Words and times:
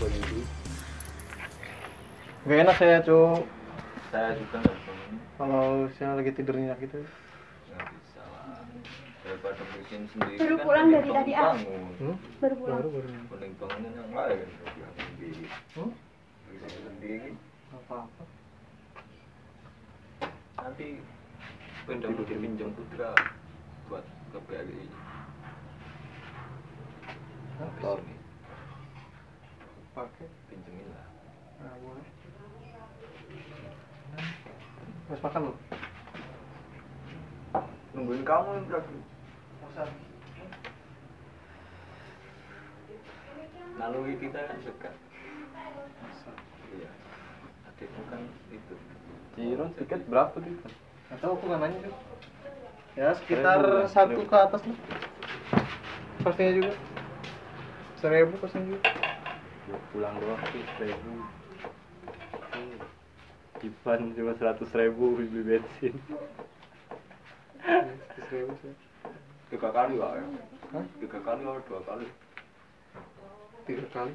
Pak 0.00 0.08
Yudi. 0.08 0.40
Gak 2.48 2.58
enak 2.64 2.76
saya 2.80 3.04
cu 3.04 3.44
Saya 4.08 4.32
juga 4.32 4.56
nggak 4.64 4.76
kalau 5.36 5.88
saya 5.96 6.16
lagi 6.16 6.32
tidur 6.32 6.56
nyenyak 6.56 6.80
gitu. 6.80 7.04
Nggak 7.04 7.84
bisa 7.92 8.22
lah. 8.32 8.64
Daripada 9.20 9.60
bikin 9.76 10.08
sendiri 10.08 10.40
Baru 10.40 10.56
kan 10.56 10.64
pulang 10.64 10.86
mending 10.88 11.04
dari 11.04 11.10
tadi, 11.20 11.32
ah. 11.36 11.52
Hmm? 12.00 12.16
Baru 12.40 12.54
pulang. 12.56 12.78
Baru 12.80 12.88
baru. 12.96 13.08
Mending 13.28 13.52
bangunin 13.60 13.92
yang 13.92 14.10
lain. 14.16 14.48
Sendiri. 14.96 15.44
Hmm? 15.76 15.90
Sendiri. 16.64 17.30
Apa-apa. 17.76 18.24
Nanti 20.64 20.86
pinjam 21.84 22.12
dipinjam 22.16 22.68
putra 22.72 23.12
buat 23.92 24.04
ke 24.32 24.38
BRI. 24.48 24.84
Habis 27.60 28.00
ini 28.00 28.19
Pakai. 30.00 30.32
pinjemin 30.48 30.88
lah. 30.96 31.06
Nah, 31.60 31.76
boleh. 31.84 32.06
Harus 35.12 35.20
makan 35.20 35.40
lu. 35.44 35.54
Nungguin 37.92 38.24
kamu 38.24 38.48
yang 38.48 38.64
berarti. 38.72 38.96
Masa? 39.60 39.82
Naluri 43.76 44.16
kita 44.16 44.40
kan 44.40 44.56
dekat. 44.64 44.94
Masa? 46.00 46.32
Iya. 46.72 46.90
Adikmu 47.68 48.02
kan 48.08 48.20
itu. 48.56 48.74
Ciron 49.36 49.70
tiket 49.76 50.00
berapa 50.08 50.32
tuh? 50.32 50.64
Gak 51.12 51.18
tau 51.20 51.36
aku 51.36 51.44
nggak 51.44 51.60
nanya 51.60 51.78
tuh. 51.84 51.96
Ya 52.96 53.12
sekitar 53.20 53.60
Seribu 53.60 53.92
satu 53.92 54.16
seribu. 54.16 54.22
ke 54.32 54.36
atas 54.48 54.62
lah. 54.64 54.78
Pastinya 56.24 56.52
juga. 56.56 56.72
Seribu 58.00 58.32
pastinya 58.40 58.64
juga. 58.64 58.80
Gua 59.68 59.78
pulang 59.92 60.16
doang 60.20 60.42
sih 60.52 60.64
seribu. 60.78 61.12
Ivan 63.60 64.16
cuma 64.16 64.32
seratus 64.40 64.72
ribu 64.72 65.20
beli 65.20 65.40
bensin. 65.44 65.94
Seribu 68.30 68.56
sih. 68.64 68.72
Tiga 69.52 69.68
kali 69.68 69.98
pak 70.00 70.12
ya? 70.16 70.24
Hah? 70.72 70.84
Tiga 71.02 71.18
kali 71.20 71.42
atau 71.42 71.60
dua 71.66 71.80
kali 71.82 72.06
Tiga 73.66 73.84
kali. 73.92 74.14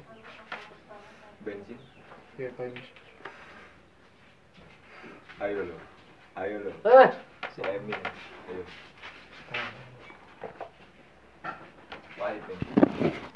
bensin? 1.44 1.78
Tiga 2.34 2.50
kali. 2.58 2.74
Ayo 5.36 5.68
lo, 5.68 5.76
ayo 6.40 6.56
lo. 6.64 6.72
Eh. 6.88 7.10
Si 7.52 7.60
Emin, 7.60 8.00
ayo. 8.48 8.64
Wah 12.16 12.32
itu, 12.32 12.52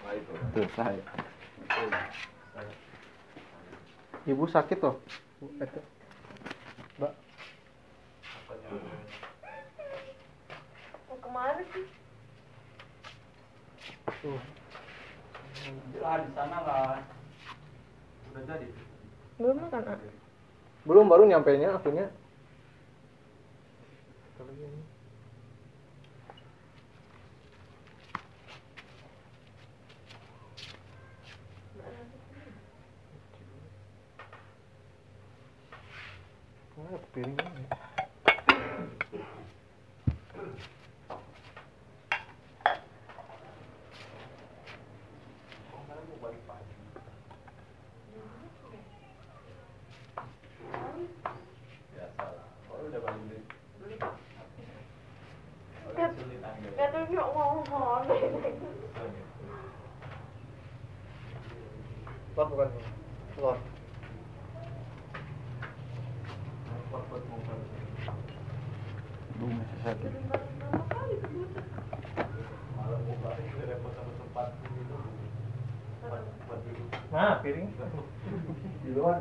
wah 0.00 0.12
itu. 0.16 0.32
Selesai. 0.56 0.96
Ibu 4.28 4.44
sakit 4.52 4.78
loh. 4.84 5.00
Itu. 5.40 5.80
Mbak. 7.00 7.12
Mau 11.08 11.16
ke 11.16 11.28
mana 11.32 11.62
sih? 11.72 11.84
Tuh. 14.20 14.40
Lah 16.04 16.20
di 16.20 16.30
sana 16.36 16.58
lah. 16.62 17.00
Udah 18.30 18.42
jadi. 18.44 18.68
Belum 19.40 19.56
makan, 19.56 19.88
ah. 19.88 19.98
Belum 20.84 21.08
baru 21.08 21.24
nyampe 21.24 21.56
nya 21.56 21.72
akunya. 21.72 22.12
Mana 37.10 37.26
piringnya? 37.26 37.66
Biasa 51.90 52.22
lah. 52.24 52.46
Oh 52.70 52.78
udah 52.82 53.00
balik 53.02 53.22
deh. 53.30 53.42
Kat- 55.90 56.16
Kata 56.78 56.98
dia 57.06 57.22
ngomong 57.22 57.66
Telur 62.30 62.46
bukan? 62.46 62.70
Telur. 63.34 63.56
Belum 69.36 69.50
masih 69.56 69.78
sakit. 69.82 70.12
Nah, 77.10 77.42
piring. 77.42 77.66
Di 78.86 78.90
luar. 78.94 79.18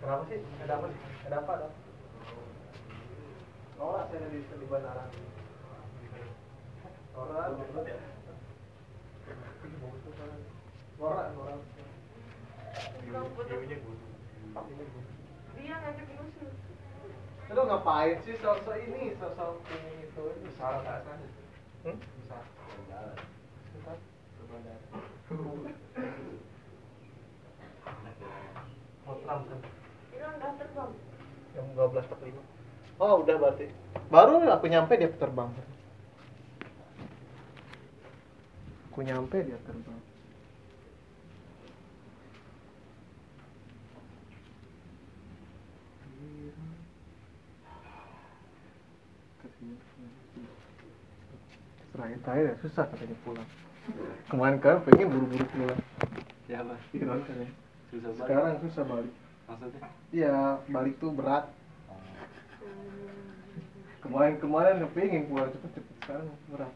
Kenapa 0.00 0.22
sih? 0.24 0.40
Ada 0.64 0.72
apa 0.80 0.86
sih? 0.88 1.00
Ada 1.28 1.36
apa? 1.44 1.52
Ada 1.52 1.66
apa? 1.68 1.68
Nora 3.76 4.08
saya 4.08 4.24
di 4.32 4.40
di 4.40 4.66
bandara. 4.72 5.04
Nora. 7.12 7.52
Nora, 10.96 11.22
Nora. 11.36 11.54
Dia 15.56 15.76
ngajak 15.76 16.08
musuh. 16.16 16.52
Lu 17.52 17.62
ngapain 17.68 18.16
sih 18.24 18.34
sosok 18.40 18.76
ini, 18.80 19.12
sosok 19.20 19.60
ini 19.70 20.08
itu? 20.08 20.24
Salah 20.56 20.82
kan? 20.82 21.20
Bisa. 21.86 22.38
Bentar. 22.74 23.14
Mau 29.06 29.14
Trump? 29.22 29.46
Dia 30.10 30.26
udah 30.34 30.52
terbang. 30.58 30.90
Yang 31.54 31.66
1245. 31.78 32.42
Oh, 32.98 33.22
udah 33.22 33.36
berarti. 33.38 33.66
Baru 34.10 34.42
aku 34.50 34.66
nyampe 34.66 34.98
dia 34.98 35.10
terbang. 35.14 35.50
Aku 38.90 38.98
nyampe 39.06 39.36
dia 39.46 39.58
terbang. 39.62 40.00
Terakhir 51.96 52.20
terakhir 52.20 52.44
ya, 52.44 52.54
susah 52.60 52.84
katanya 52.92 53.16
pulang. 53.24 53.48
Kemarin 54.28 54.60
kan 54.60 54.84
pengen 54.84 55.08
buru-buru 55.16 55.48
pulang. 55.48 55.80
Ya 56.44 56.60
mas. 56.60 56.76
Iron 56.92 57.24
kan. 57.24 57.48
Susah 57.88 58.12
banget. 58.12 58.20
Sekarang 58.20 58.60
susah 58.60 58.84
balik. 58.84 59.14
Maksudnya? 59.48 59.80
Iya, 60.12 60.36
balik 60.68 60.94
tuh 61.00 61.16
berat. 61.16 61.48
Kemarin-kemarin 64.04 64.84
kepingin 64.84 65.24
pulang 65.32 65.48
cepet-cepet 65.56 65.94
sekarang 66.04 66.28
berat. 66.52 66.74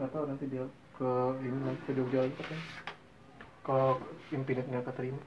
Gak 0.00 0.10
tau 0.10 0.24
nanti 0.26 0.44
dia 0.50 0.66
ke 0.98 1.10
ini 1.46 1.58
lagi 1.62 1.80
ke 1.86 1.92
Jogja 1.94 2.26
lagi 2.26 2.34
katanya. 2.42 2.64
Kalau 3.62 4.02
Infinite 4.34 4.66
nggak 4.66 4.88
keterima. 4.90 5.22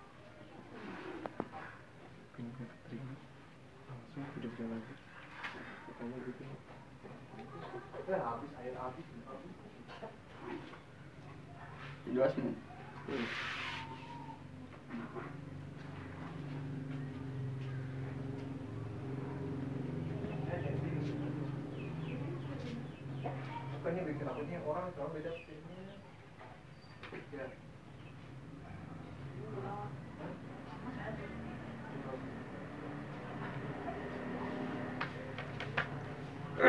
Nggak 2.34 2.66
keterima. 2.66 3.14
Langsung 3.86 4.42
Jogja 4.42 4.66
lagi. 4.66 4.94
Katanya 5.86 6.18
gitu. 6.26 6.44
Habis 8.10 8.52
air 8.58 8.74
habis. 8.74 9.06
habis. 9.06 9.54
Jelas 12.10 12.34
nih. 12.42 12.58
Bukannya 23.78 24.02
bikin 24.10 24.26
apa 24.26 24.42
orang 24.66 24.90
kalau 24.98 25.14
beda 25.14 25.32
filmnya. 25.38 25.63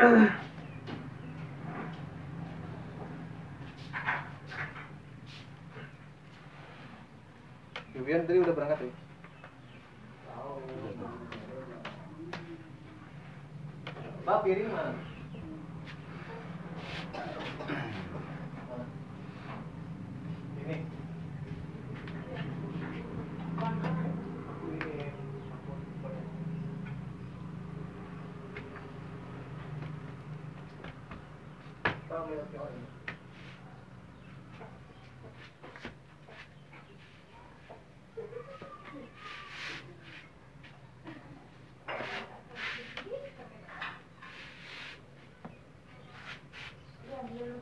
Vivian 0.05 0.29
tadi 8.29 8.37
udah 8.37 8.53
berangkat 8.53 8.85
ya? 8.85 8.93
Pak 14.25 14.41
piring 14.45 14.69
mana? 14.69 15.04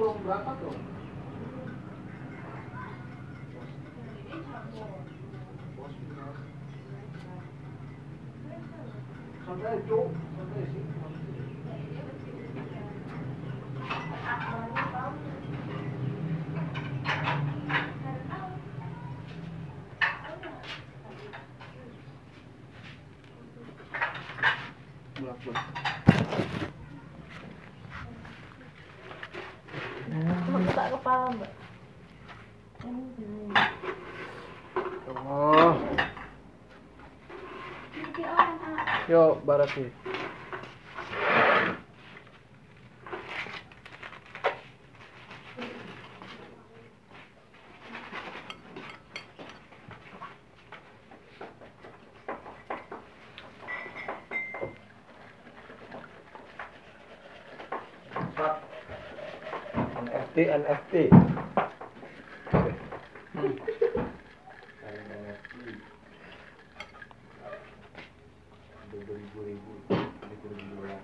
Kau 0.00 0.16
belum 0.16 0.24
berangkat 0.24 0.56
dong? 0.64 0.80
Santai, 9.44 9.76
Cuk. 9.84 10.08
Santai 10.08 10.64
sih. 10.72 10.84
Bulak 25.20 25.36
bulak. 25.44 25.66
Tak 30.70 30.90
kepala 30.90 31.30
mbak. 31.34 31.52
Oh. 35.30 35.74
Yo. 39.10 39.42
NFT, 60.30 60.38
NFT. 60.46 60.94
NFT. 61.10 61.10
Beribu-ribu, 68.90 69.72
beribu-ribu 69.90 70.72
dolar. 70.78 71.02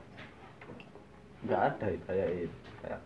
Nggak 1.42 1.60
ada 1.74 1.86
itu 1.90 2.04
kayak 2.06 2.28
itu. 2.46 2.58
Kayak 2.82 3.00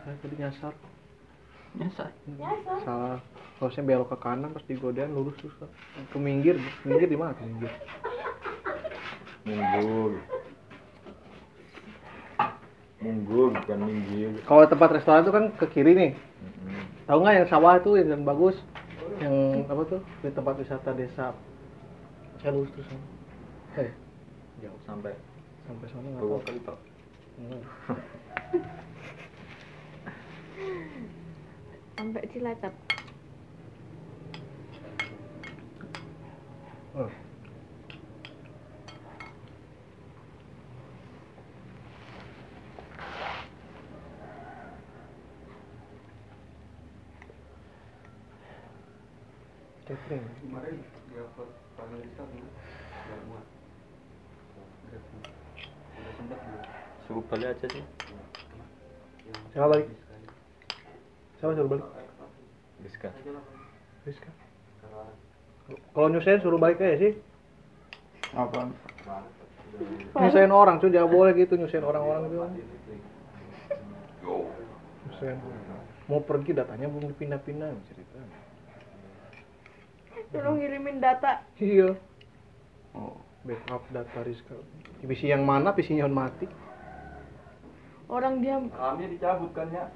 Nyasar 0.00 0.16
saya 0.16 0.24
tadi 0.24 0.36
nyasar. 0.40 0.74
nyasa. 1.76 2.04
Biasa. 2.24 2.72
Salah. 2.88 3.20
Harusnya 3.60 3.84
belok 3.84 4.08
ke 4.08 4.16
kanan 4.24 4.56
pas 4.56 4.64
digodain 4.64 5.12
lurus 5.12 5.36
terus 5.36 5.52
ke 6.08 6.16
minggir. 6.16 6.56
Minggir 6.88 7.04
di 7.12 7.20
mana? 7.20 7.36
Minggir. 7.36 7.68
Munggul. 9.44 10.12
Munggul 13.04 13.48
bukan 13.60 13.78
minggir. 13.84 14.40
Kalau 14.48 14.64
tempat 14.64 14.88
restoran 14.96 15.20
itu 15.20 15.32
kan 15.36 15.44
ke 15.52 15.66
kiri 15.68 15.92
nih. 15.92 16.12
Mm-mm. 16.16 16.80
Tahu 17.04 17.18
nggak 17.20 17.36
yang 17.36 17.48
sawah 17.52 17.76
itu 17.76 18.00
yang 18.00 18.24
bagus? 18.24 18.56
Yang 19.20 19.68
apa 19.68 19.82
tuh? 19.84 20.00
Di 20.24 20.32
tempat 20.32 20.54
wisata 20.56 20.96
desa. 20.96 21.36
Saya 22.40 22.56
lurus 22.56 22.72
terus. 22.72 22.88
Heh, 23.76 23.92
Jauh 24.64 24.80
sampai 24.88 25.12
sampai 25.68 25.86
sana 25.92 26.08
nggak 26.08 26.24
tahu. 26.24 26.40
kali 26.48 26.60
pak. 26.64 26.78
Hmm. 27.36 27.60
Sampai 32.10 32.26
Cilacap. 32.34 32.74
Oh. 36.98 37.06
Catering. 49.86 50.26
Kemarin 50.42 50.82
dia 51.14 51.22
panggil 51.78 52.02
kita 52.10 52.22
dulu. 52.26 52.50
Nggak 53.06 53.20
muat. 53.30 53.46
Udah 54.82 55.00
udah 55.94 56.12
sempat 56.18 56.38
belum? 56.42 56.62
Suruh 57.06 57.24
balik 57.30 57.54
aja 57.54 57.66
sih. 57.70 57.84
Siapa 59.54 59.70
balik? 59.70 59.86
Siapa 61.38 61.54
suruh 61.54 61.70
balik? 61.70 61.99
Rizka. 63.00 63.40
Rizka. 64.04 64.30
Kalau 65.96 66.08
nyusahin 66.12 66.42
suruh 66.44 66.60
balik 66.60 66.82
aja 66.84 67.00
sih. 67.00 67.12
Apa? 68.36 68.68
Nyusahin 70.20 70.52
orang 70.52 70.82
tuh 70.84 70.92
jangan 70.92 71.08
boleh 71.08 71.32
gitu 71.38 71.56
nyusahin 71.56 71.86
orang-orang 71.86 72.28
gitu. 72.28 72.36
Nyusahin. 75.08 75.38
Mau 76.12 76.20
pergi 76.20 76.52
datanya 76.52 76.90
belum 76.92 77.08
dipindah-pindah 77.16 77.70
cerita. 77.88 78.18
Suruh 80.28 80.52
ngirimin 80.60 81.00
data. 81.00 81.40
Iya. 81.56 81.96
Oh. 82.92 83.16
Backup 83.40 83.88
data 83.88 84.20
Rizka. 84.20 84.52
PC 85.00 85.32
yang 85.32 85.48
mana? 85.48 85.72
PC-nya 85.72 86.04
mati. 86.12 86.44
Orang 88.10 88.44
dia 88.44 88.60
Ramnya 88.60 89.06
dicabut 89.06 89.54
kan 89.56 89.70
ya? 89.72 89.86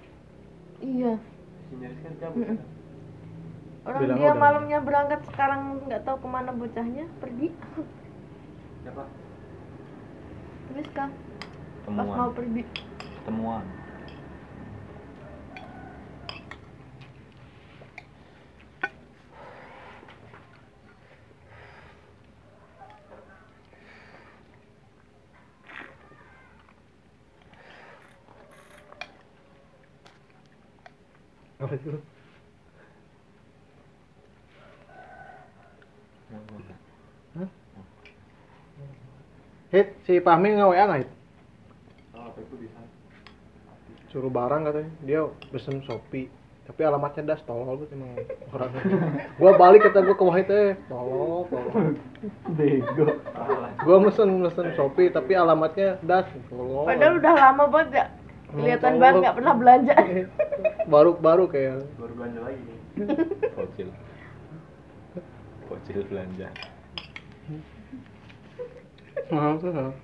iya. 0.81 1.19
Sinyaris 1.69 1.99
kan 2.01 2.11
dicabut 2.17 2.41
kan? 2.47 2.57
Orang 3.85 4.01
Bilang 4.01 4.17
dia 4.17 4.33
udah. 4.33 4.41
malamnya 4.41 4.79
berangkat 4.81 5.21
sekarang 5.29 5.85
nggak 5.85 6.09
tahu 6.09 6.17
ke 6.25 6.29
mana 6.29 6.57
bocahnya 6.57 7.05
pergi. 7.21 7.53
Siapa? 8.81 9.05
Rizka 10.73 11.07
pas 11.85 12.09
mau 12.09 12.33
pergi. 12.33 12.65
Temuan. 13.29 13.65
Apa 31.61 31.75
itu? 31.77 32.01
Hit, 39.75 39.94
si 40.05 40.21
Fahmi 40.21 40.55
nge 40.55 40.65
WA 40.65 40.85
nggak? 40.85 41.09
Oh, 42.15 42.29
itu 42.37 42.55
bisa? 42.61 42.81
Suruh 44.09 44.31
barang 44.31 44.69
katanya. 44.69 44.91
Dia 45.03 45.21
pesen 45.51 45.81
Shopee. 45.83 46.29
Tapi 46.65 46.81
alamatnya 46.81 47.37
das 47.37 47.45
tolol 47.45 47.77
tuh 47.77 47.93
emang 47.93 48.17
orangnya. 48.49 48.81
gua 49.37 49.53
balik 49.53 49.85
kata 49.85 50.01
gua 50.01 50.17
ke 50.17 50.25
Wahid 50.25 50.49
eh 50.49 50.73
tolol, 50.89 51.45
tolol. 51.53 51.93
Bego. 52.57 53.21
Gua 53.85 53.97
mesen 54.01 54.41
mesen 54.41 54.73
Shopee 54.73 55.13
tapi 55.13 55.37
alamatnya 55.37 56.01
das 56.01 56.25
tolol. 56.49 56.89
Padahal 56.89 57.21
udah 57.21 57.35
lama 57.37 57.65
banget 57.69 57.91
ya. 57.93 58.07
Kelihatan 58.49 58.93
tolol. 58.97 59.01
banget 59.05 59.17
nggak 59.21 59.37
pernah 59.37 59.55
belanja. 59.61 59.95
baru 60.89 61.11
baru 61.21 61.45
kayak 61.53 61.85
Baru 62.01 62.13
belanja 62.17 62.41
lagi 62.41 62.61
nih. 62.69 62.79
Bocil. 63.53 63.89
Bocil 65.69 66.01
belanja. 66.09 66.49
Mahal 69.31 69.55
tuh. 69.61 69.71
nah. 69.71 69.95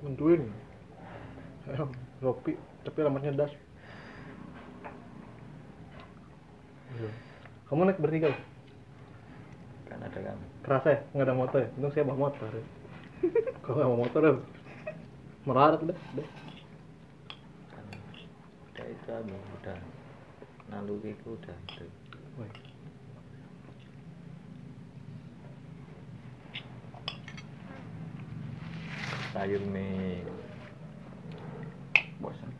Bantuin. 0.00 0.42
Ayo, 1.68 1.84
Shopee 2.20 2.56
tapi 2.80 2.98
alamatnya 3.04 3.36
das. 3.36 3.52
Iya. 6.96 7.10
Kamu 7.68 7.84
naik 7.86 8.00
bertiga? 8.00 8.32
Kan 9.86 10.00
ada 10.02 10.18
kan. 10.18 10.38
Kerasa 10.64 10.88
ya? 10.90 10.98
Nggak 11.12 11.26
ada 11.28 11.36
motor 11.36 11.58
ya? 11.60 11.68
Untung 11.76 11.92
saya 11.92 12.08
bawa 12.08 12.32
motor 12.32 12.50
ya. 12.50 12.64
Kalau 13.60 13.74
nggak 13.76 13.90
bawa 13.92 14.00
motor 14.00 14.22
ya 14.24 14.34
merarat 15.48 15.80
udah. 15.80 15.96
udah. 15.96 16.28
kan 17.72 17.84
udah 18.76 18.86
itu 18.92 19.08
anu 19.08 19.36
udah 19.60 19.78
nalu 20.68 20.94
itu 21.00 21.28
udah 21.32 21.56
itu 21.64 21.84
Woi. 29.30 29.38
sayur 29.38 29.62
nih 29.70 30.26
Bosan. 32.18 32.50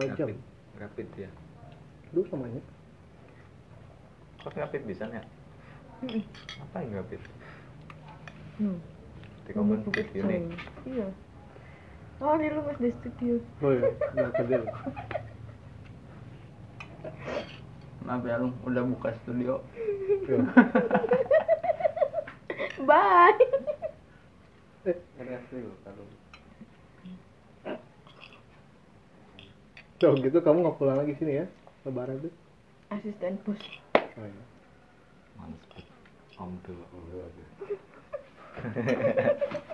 Iya, 0.00 0.49
Rapid 1.00 1.16
ya 1.18 1.30
Dulu 2.12 2.28
samanya. 2.28 2.60
kok 4.40 4.52
rapid 4.52 4.82
bisa 4.84 5.04
ya 5.06 5.24
apa 6.60 6.76
yang 6.80 6.92
rapid 6.96 7.20
Hmm. 8.56 8.76
di 9.44 9.56
komen 9.56 9.80
video 9.88 10.20
nih 10.22 10.44
Iya. 10.84 11.08
Oh, 12.20 12.36
ini 12.36 12.52
lu 12.52 12.60
mas 12.60 12.76
di 12.76 12.92
studio. 12.92 13.40
Oh 13.58 13.72
iya, 13.72 13.88
nggak 14.12 14.32
kerja. 14.36 14.56
lu. 14.60 14.68
Maaf 18.04 18.20
ya 18.22 18.36
lu, 18.36 18.52
udah 18.60 18.84
buka 18.84 19.16
studio. 19.18 19.64
Iya. 20.20 20.44
Bye. 22.84 23.40
Eh, 24.84 24.96
Keras 25.16 25.44
dulu 25.48 25.72
kalau. 25.80 26.04
Kalau 30.00 30.16
gitu 30.16 30.40
kamu 30.40 30.64
nggak 30.64 30.78
pulang 30.80 30.96
lagi 30.96 31.12
sini 31.20 31.44
ya? 31.44 31.46
Lebaran 31.84 32.24
tuh. 32.24 32.32
Asisten 32.88 33.36
bos. 33.44 33.60
Oh, 34.16 34.24
iya. 34.24 34.44
mantap 35.36 35.84
om 36.40 36.56
dulu 36.64 36.84
om 36.88 37.04
dulu 37.08 37.28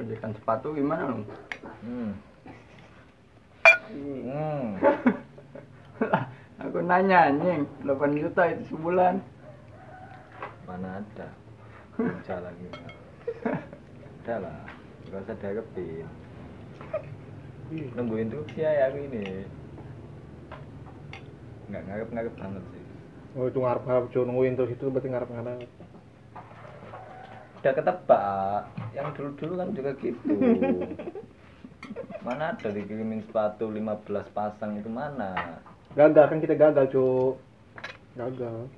Proyekan 0.00 0.32
sepatu 0.32 0.72
gimana 0.72 1.12
lu? 1.12 1.20
hmm. 1.84 2.12
Hmm. 3.92 4.80
Aku 6.64 6.80
nanya 6.80 7.28
anjing, 7.28 7.68
8 7.84 8.16
juta 8.16 8.48
itu 8.48 8.64
sebulan. 8.72 9.20
mana 10.64 11.04
ada? 11.04 11.28
Kerja 12.00 12.40
lagi 12.40 12.64
udah 14.24 14.36
lah. 14.40 14.56
Gak 15.12 15.20
usah 15.20 15.36
diharapin. 15.36 16.08
Ih, 17.68 17.92
nunggu 17.92 18.24
instruksi 18.24 18.64
ya 18.64 18.88
aku 18.88 19.04
ini. 19.04 19.44
Nggak 21.68 21.82
ngarep-ngarep 21.92 22.34
banget 22.40 22.64
sih. 22.72 22.84
Oh 23.36 23.52
itu 23.52 23.58
ngarep-ngarep 23.60 24.08
nungguin 24.16 24.56
terus 24.56 24.72
itu 24.72 24.88
berarti 24.88 25.12
ngarep-ngarep. 25.12 25.68
udah 27.60 27.72
ketebak 27.76 28.79
yang 28.96 29.12
dulu-dulu 29.14 29.54
kan 29.60 29.68
juga 29.76 29.90
gitu 29.98 30.30
mana 32.26 32.52
ada 32.52 32.68
dikirimin 32.68 33.24
sepatu 33.24 33.70
15 33.70 34.36
pasang 34.36 34.76
itu 34.76 34.90
mana 34.92 35.60
Gagal 35.90 36.24
kan 36.30 36.38
kita 36.38 36.54
gagal 36.54 36.86
cu. 36.94 37.34
Gagal. 38.14 38.70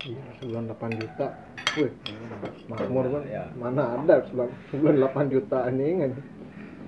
Iya, 0.00 0.24
sebulan 0.40 0.64
8 0.72 0.96
juta. 0.96 1.26
Wih, 1.76 1.92
makmur 2.72 3.04
kan. 3.12 3.22
Ya. 3.28 3.44
Mana 3.52 4.00
ada 4.00 4.24
sebulan, 4.32 4.48
sebulan 4.72 4.96
8 5.12 5.28
juta 5.28 5.58
anjing 5.68 6.08
anjing. 6.08 6.28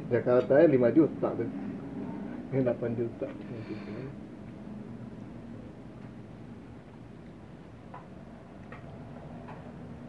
Jakarta 0.08 0.64
ya 0.64 0.66
5 0.72 0.96
juta 0.96 1.28
tuh. 1.36 1.50
Ini 2.56 2.60
8 2.64 2.96
juta. 2.96 3.26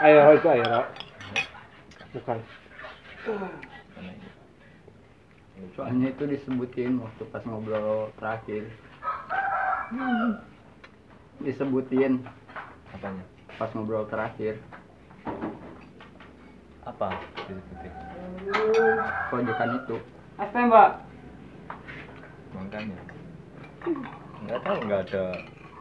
Air 0.00 0.24
itu 0.36 0.48
Ra. 0.48 0.80
Bukan. 2.16 2.38
Soalnya 5.76 6.06
itu 6.10 6.24
disebutin 6.24 6.98
waktu 7.04 7.22
pas 7.28 7.44
ngobrol 7.44 8.10
terakhir. 8.16 8.64
Disebutin 11.40 12.24
Apanya? 12.90 13.24
pas 13.60 13.70
ngobrol 13.76 14.08
terakhir. 14.08 14.56
apa 16.80 17.12
disebutin 17.36 17.92
Pojokan 19.28 19.70
itu. 19.84 19.96
Teh 20.40 20.64
mbak. 20.64 20.90
makanya 22.50 22.98
nggak 24.44 24.60
tahu 24.66 24.76
nggak 24.84 25.00
ada 25.08 25.24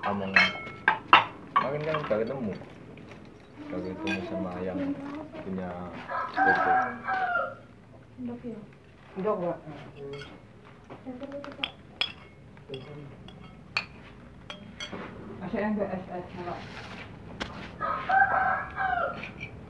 omongan 0.07 0.47
makin 1.59 1.81
kan 1.83 1.97
nggak 2.05 2.19
ketemu 2.23 2.53
nggak 3.69 3.81
ketemu 3.85 4.19
sama 4.33 4.51
yang 4.65 4.79
punya 5.45 5.69
mbak. 9.38 9.57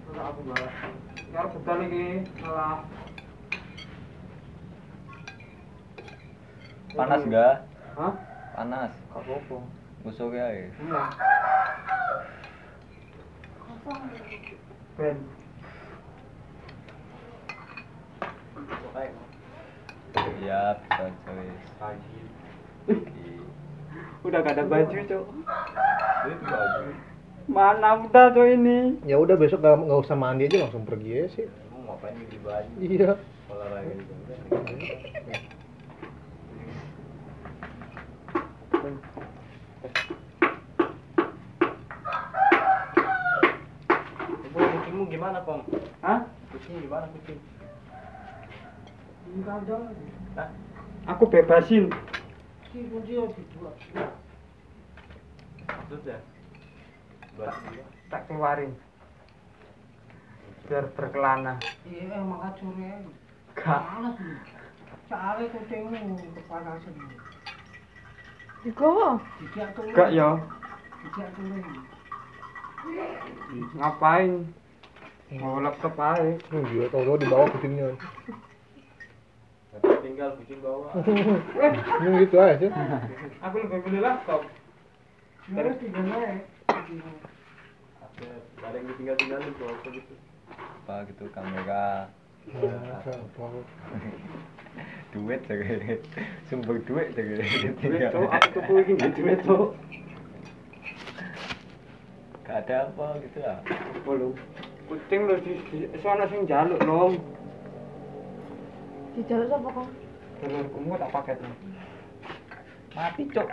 Ora 0.09 0.21
aku 0.31 0.41
balas. 0.47 0.75
Ya 1.29 1.41
budal 1.45 1.79
iki 1.85 2.05
malah 2.41 2.81
panas 6.89 7.21
nggak 7.21 7.55
Hah? 7.93 8.13
panas 8.57 8.91
Gak 9.13 9.21
apa-apa. 9.21 9.57
musuh 10.01 10.31
ya 10.33 10.47
Iya. 10.73 11.03
Ben. 13.89 15.17
iya 20.39 20.77
Pagi. 21.81 22.19
Udah 24.22 24.39
gak 24.46 24.53
ada 24.53 24.63
baju, 24.69 24.93
Cok. 24.93 25.25
ini 26.22 26.36
baju 26.46 26.91
Mana 27.50 27.89
udah 28.05 28.29
tuh 28.29 28.46
ini? 28.46 29.01
Ya 29.10 29.17
udah 29.17 29.34
besok 29.34 29.65
nggak 29.65 29.89
nggak 29.89 30.01
usah 30.05 30.13
mandi 30.13 30.46
aja 30.46 30.69
langsung 30.69 30.86
pergi 30.86 31.10
aja 31.17 31.27
sih. 31.34 31.46
kamu 31.50 31.81
ngapain 31.89 32.13
di 32.29 32.38
baju 32.46 32.72
Iya. 32.77 33.12
olahraga 33.50 33.89
di 33.89 34.05
kucingmu 44.99 45.15
gimana, 45.15 45.39
Pom? 45.47 45.63
Hah? 46.03 46.27
Kucing 46.51 46.83
gimana 46.83 47.07
kucing? 47.15 47.39
Enggak 49.31 49.63
ada. 49.63 49.77
Hah? 50.35 50.49
Aku 51.15 51.23
bebasin. 51.31 51.87
Sudah. 55.87 56.19
Buat 57.39 57.55
dia. 57.71 57.85
Tak 58.11 58.27
keluarin. 58.27 58.75
Biar 60.67 60.85
berkelana. 60.91 61.55
Iya, 61.87 62.19
emang 62.19 62.43
kacurnya. 62.43 62.99
Gak. 63.55 63.79
Panas 63.79 64.19
nih. 64.19 64.39
Soalnya 65.07 65.47
kucingmu 65.55 66.19
kepanasan. 66.35 66.93
Digowo. 68.67 69.23
Gak 69.95 70.11
ya. 70.11 70.35
Tidak 71.07 71.29
turun. 71.39 71.63
Ngapain? 73.79 74.43
Mau 75.38 75.62
laptop 75.62 75.93
aja. 76.01 76.33
Hmm, 76.50 76.65
dia 76.74 76.89
tahu-tahu 76.89 77.21
di 77.21 77.27
bawah 77.29 77.48
kucingnya. 77.53 77.93
Tinggal 80.01 80.29
kucing 80.41 80.59
bawah. 80.65 80.89
Ini 82.01 82.10
gitu 82.25 82.36
aja 82.41 82.65
sih. 82.65 82.86
Aku 83.45 83.56
lebih 83.62 83.86
milih 83.86 84.01
laptop. 84.01 84.41
Terus 85.45 85.75
tinggal 85.77 86.03
naik. 86.10 86.49
Ada 88.60 88.75
yang 88.75 88.86
ditinggal-tinggalin 88.89 89.51
tuh 89.53 89.67
apa 89.69 89.88
gitu. 89.93 90.13
Apa 90.58 90.93
gitu 91.13 91.23
kamera. 91.30 92.10
Apa? 92.49 93.12
duit 95.13 95.41
jadi 95.49 95.97
sumber 96.49 96.77
duit 96.86 97.17
jadi 97.17 97.41
Duit 97.82 98.01
tuh, 98.13 98.30
aku 98.30 98.47
tuku 98.53 98.73
ini 98.86 98.91
nggak 98.93 99.12
duit 99.17 99.39
tuh. 99.41 99.73
gak 102.45 102.65
ada 102.65 102.89
apa 102.89 103.08
gitu 103.21 103.38
lah 103.45 103.58
Belum. 104.06 104.34
Kucing 104.89 105.21
lu 105.30 105.38
di 105.38 105.54
sana 106.02 106.25
sing 106.34 106.49
jaluk 106.49 106.82
lom. 106.82 107.13
Dijaluk 109.13 109.47
sapa 109.54 109.69
kok? 109.69 109.88
Dulurku 110.41 110.78
mau 110.82 110.97
tak 110.97 111.12
paket 111.13 111.38
mati 112.95 113.21
cok 113.30 113.47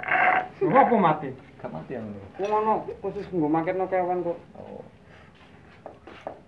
Gua 0.64 0.80
apa 0.80 0.96
mati? 0.96 1.28
gak 1.60 1.70
mati 1.70 1.92
yang 1.98 2.08
lu 2.08 2.20
Ku 2.40 2.42
ngono 2.48 2.88
khusus 3.04 3.26
nggo 3.28 3.52
maket 3.52 3.76
no 3.76 3.84
kewan 3.84 4.24
kok. 4.24 4.38
oh 4.56 4.80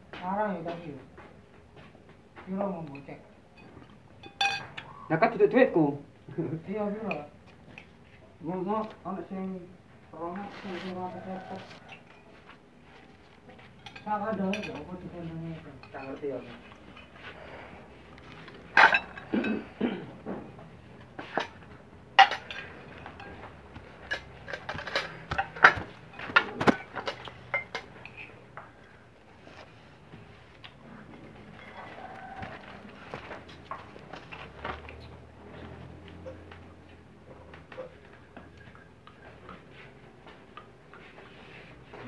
Sekarang 0.09 0.57
ya 0.57 0.72
tadi. 0.72 0.90
Piro 2.48 2.64
mau 2.64 2.83
bocek? 2.88 3.18
Kan 5.09 5.33
duduk 5.37 5.53
duitku. 5.53 5.87
Iya, 6.64 6.85
piro? 6.88 7.12
Ngono 8.40 8.88
ana 9.05 9.20
sing 9.29 9.61
rono 10.16 10.42
sing 10.64 10.74
sing 14.09 14.16
ora 14.16 14.33
kepet. 14.33 14.33
Saka 14.33 14.33
dong, 14.40 14.57
ya 14.57 14.73
apa 14.73 14.92
dikandangnya 15.05 15.53
itu. 15.53 15.71
Tak 15.92 16.01
ngerti 16.09 16.27
ya. 16.33 16.40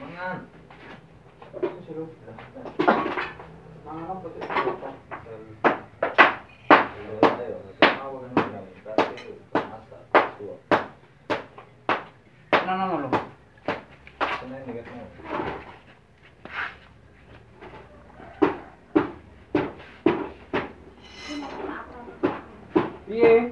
mangan 0.00 0.48
Suruh. 1.90 2.06
Mangan 3.82 4.06
apa 4.14 4.26
tuh? 4.30 4.42
Nah, 12.70 12.74
nah, 12.78 12.86
nah, 12.86 12.98
loh. 13.02 13.10
Iya. 23.10 23.50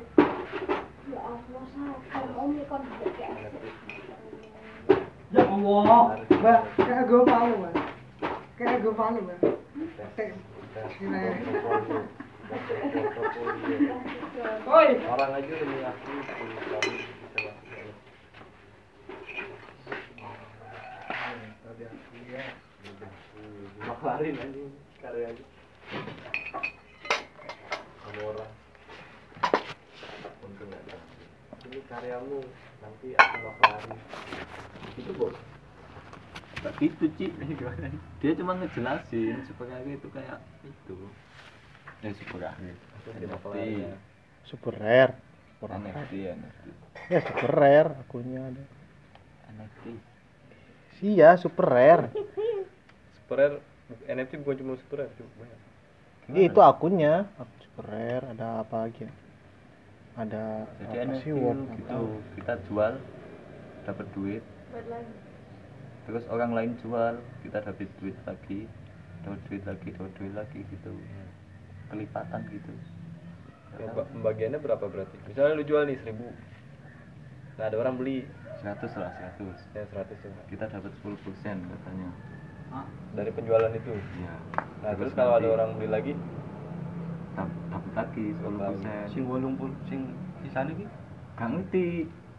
Ya 1.10 1.18
Allah, 1.18 1.62
kon 2.70 2.82
Ya 5.34 5.42
Allah. 5.42 6.22
Mbak, 6.30 6.60
kayak 6.78 7.02
gue 7.10 7.22
malu, 7.26 7.54
Mbak. 7.58 7.74
Kayak 8.54 8.78
gue 8.86 8.94
malu, 8.94 9.18
Mbak. 9.26 9.38
Oi. 14.68 14.88
orang 15.04 15.30
aja 15.36 15.50
udah 15.52 15.68
mengakui 15.68 16.18
kalau 16.24 16.48
kamu 16.80 16.96
bisa 16.96 17.38
lakukan 17.44 17.86
Makarin 23.84 24.36
aja 24.38 24.62
karya 25.02 25.26
aja 25.34 25.44
kamu 28.00 28.20
orang 28.32 28.52
untung 30.40 30.68
nggak 30.72 30.82
ada 30.88 30.96
ini 31.68 31.77
karyamu 31.88 32.44
nanti 32.84 33.08
aku 33.16 33.36
bakalan 33.48 33.98
itu 34.94 35.12
bos. 35.16 35.36
Itu 36.82 37.04
Ci 37.16 37.26
dia 38.20 38.32
cuma 38.36 38.52
ngejelasin 38.60 39.40
supaya 39.48 39.80
itu 39.82 40.08
kayak 40.12 40.38
itu. 40.62 40.96
Ya 42.04 42.10
supaya 42.14 42.52
NFT 43.18 43.56
Super 44.44 44.74
rare. 44.76 45.14
Kurang 45.58 45.82
NFT 45.88 46.12
NFT 46.38 46.64
Ya. 47.08 47.18
Super 47.24 47.50
rare 47.56 47.90
akunnya 48.04 48.40
ada. 48.52 48.64
NFT 49.56 49.84
Iya, 50.98 51.38
super 51.38 51.66
rare. 51.70 52.10
Super 53.16 53.62
NFT 54.10 54.42
bukan 54.42 54.56
cuma 54.60 54.72
super 54.82 55.06
cuma 55.14 55.30
banyak. 55.38 55.60
Iya, 56.28 56.42
itu 56.50 56.60
akunnya. 56.60 57.14
Akun 57.38 57.58
super 57.62 57.84
rare, 57.86 58.24
ada 58.34 58.66
apa 58.66 58.76
lagi 58.84 59.06
ya? 59.06 59.12
Ada 60.18 60.66
jadi 60.82 60.96
apa 60.98 61.14
NFT 61.14 61.22
sih 61.22 61.32
Word? 61.32 61.60
gitu 61.78 62.00
kita 62.34 62.52
jual 62.66 62.92
dapat 63.86 64.06
duit 64.12 64.42
terus 66.04 66.24
orang 66.26 66.50
lain 66.52 66.72
jual 66.80 67.14
kita 67.40 67.62
dapat 67.62 67.86
duit 68.00 68.16
lagi 68.24 68.66
dapat 69.22 69.40
duit 69.46 69.62
lagi 69.62 69.88
dapat 69.92 70.12
duit 70.14 70.34
lagi 70.34 70.60
gitu 70.64 70.92
kelipatan 71.86 72.40
gitu 72.50 72.72
ba- 73.94 74.08
pembagiannya 74.10 74.58
berapa 74.58 74.80
berarti? 74.80 75.16
Misalnya 75.28 75.54
lu 75.54 75.62
jual 75.62 75.86
nih 75.86 76.00
1000. 76.02 76.18
Nah, 77.54 77.64
ada 77.68 77.76
orang 77.76 77.94
beli 77.94 78.26
100 78.58 78.90
lah 78.96 79.12
100 79.38 79.54
yang 79.70 79.86
100 79.86 80.18
juga. 80.18 80.40
kita 80.50 80.64
dapat 80.66 80.90
10% 80.98 81.14
katanya 81.62 82.08
Hah? 82.68 82.86
dari 83.14 83.30
penjualan 83.30 83.70
itu 83.70 83.92
Iya. 84.18 84.34
nah 84.82 84.92
terus 84.94 85.12
kalau 85.14 85.38
ada 85.38 85.46
orang 85.48 85.78
beli 85.78 85.88
lagi 85.88 86.12
Lagi 87.92 88.24
10%. 88.34 89.12
Sing 89.12 89.22
80 89.24 89.72
sing 89.86 90.00
sisane 90.40 90.70
iki 90.72 90.86
Gak 91.34 91.48
ngerti. 91.54 91.86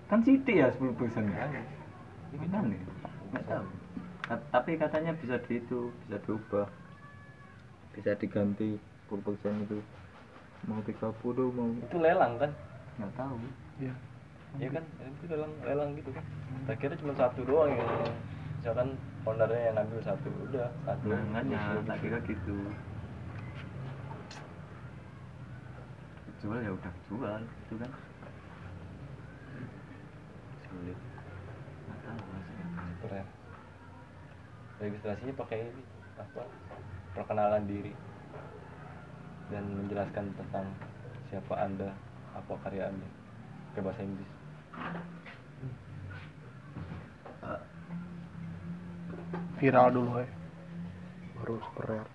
Kan 0.08 0.20
sidik 0.24 0.56
ya 0.56 0.68
10% 0.72 0.96
kan. 1.30 1.50
Ini 2.30 2.46
kan 2.50 2.64
nih. 2.68 2.82
Nggak 3.32 3.44
tahu. 3.46 3.66
Ta- 4.26 4.46
Tapi 4.52 4.76
katanya 4.76 5.12
bisa 5.16 5.40
di 5.46 5.58
itu, 5.58 5.90
bisa 6.04 6.18
diubah. 6.24 6.68
Bisa 7.94 8.12
diganti 8.16 8.76
10% 9.08 9.64
itu. 9.64 9.80
Mau 10.68 10.84
30 10.84 11.56
mau 11.56 11.72
itu 11.72 11.98
lelang 11.98 12.36
kan 12.36 12.52
nggak 13.00 13.12
tahu. 13.16 13.36
Iya. 13.80 13.94
Iya 14.58 14.70
kan 14.76 14.84
itu 15.00 15.26
lelang 15.30 15.54
lelang 15.62 15.90
gitu 15.94 16.10
kan 16.10 16.26
tak 16.66 16.82
kira 16.82 16.98
cuma 16.98 17.14
satu 17.14 17.46
doang 17.46 17.70
yang 17.70 17.86
misalkan 18.60 18.98
ownernya 19.22 19.62
yang 19.62 19.76
ngambil 19.78 20.02
satu 20.04 20.28
udah 20.44 20.68
satu 20.84 21.06
Nah, 21.06 21.22
makanya 21.32 21.58
tak 21.86 21.98
kira 22.02 22.18
gitu. 22.26 22.58
Jual 26.40 26.60
ya 26.64 26.72
udah 26.72 26.94
jual, 27.12 27.42
itu 27.44 27.74
kan. 27.76 27.92
Sulit. 30.70 31.00
Nggak 31.88 31.98
tahu 32.06 32.20
hasilnya. 32.32 32.66
keren 33.00 33.28
registrasinya 34.80 35.34
pakai 35.36 35.68
ini 35.68 35.84
apa 36.16 36.44
perkenalan 37.16 37.64
diri 37.68 37.92
dan 39.52 39.64
menjelaskan 39.68 40.32
tentang 40.40 40.68
siapa 41.28 41.54
anda 41.60 41.92
apa 42.32 42.54
karya 42.64 42.88
anda 42.88 43.08
ke 43.76 43.80
bahasa 43.84 44.04
Inggris 44.04 44.32
Viral 49.60 49.92
dulu 49.92 50.24
ya. 50.24 50.28
Baru 51.36 51.60
keren. 51.76 52.08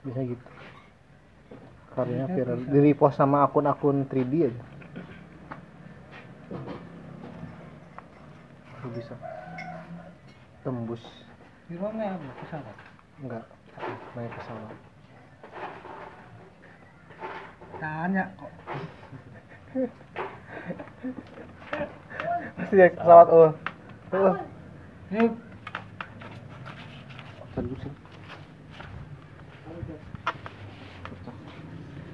Bisa 0.00 0.20
gitu. 0.24 0.44
Karyanya 1.98 2.30
viral. 2.30 2.62
Di 2.62 2.78
repost 2.78 3.18
sama 3.18 3.42
akun-akun 3.42 4.06
3D 4.06 4.32
aja. 4.46 4.62
Baru 8.78 8.94
bisa. 8.94 9.18
Tembus. 10.62 11.02
Di 11.66 11.74
ruangnya 11.74 12.14
apa? 12.14 12.30
Pesawat. 12.46 12.76
Enggak. 13.18 13.44
Naik 14.14 14.32
pesawat. 14.38 14.78
Tanya 17.82 18.24
kok. 18.38 18.52
Pasti 22.56 22.74
naik 22.78 22.94
pesawat 22.96 23.28
oh. 23.28 23.50
Oh. 24.14 24.36
Ini 25.10 25.28
Terusin. 27.58 27.92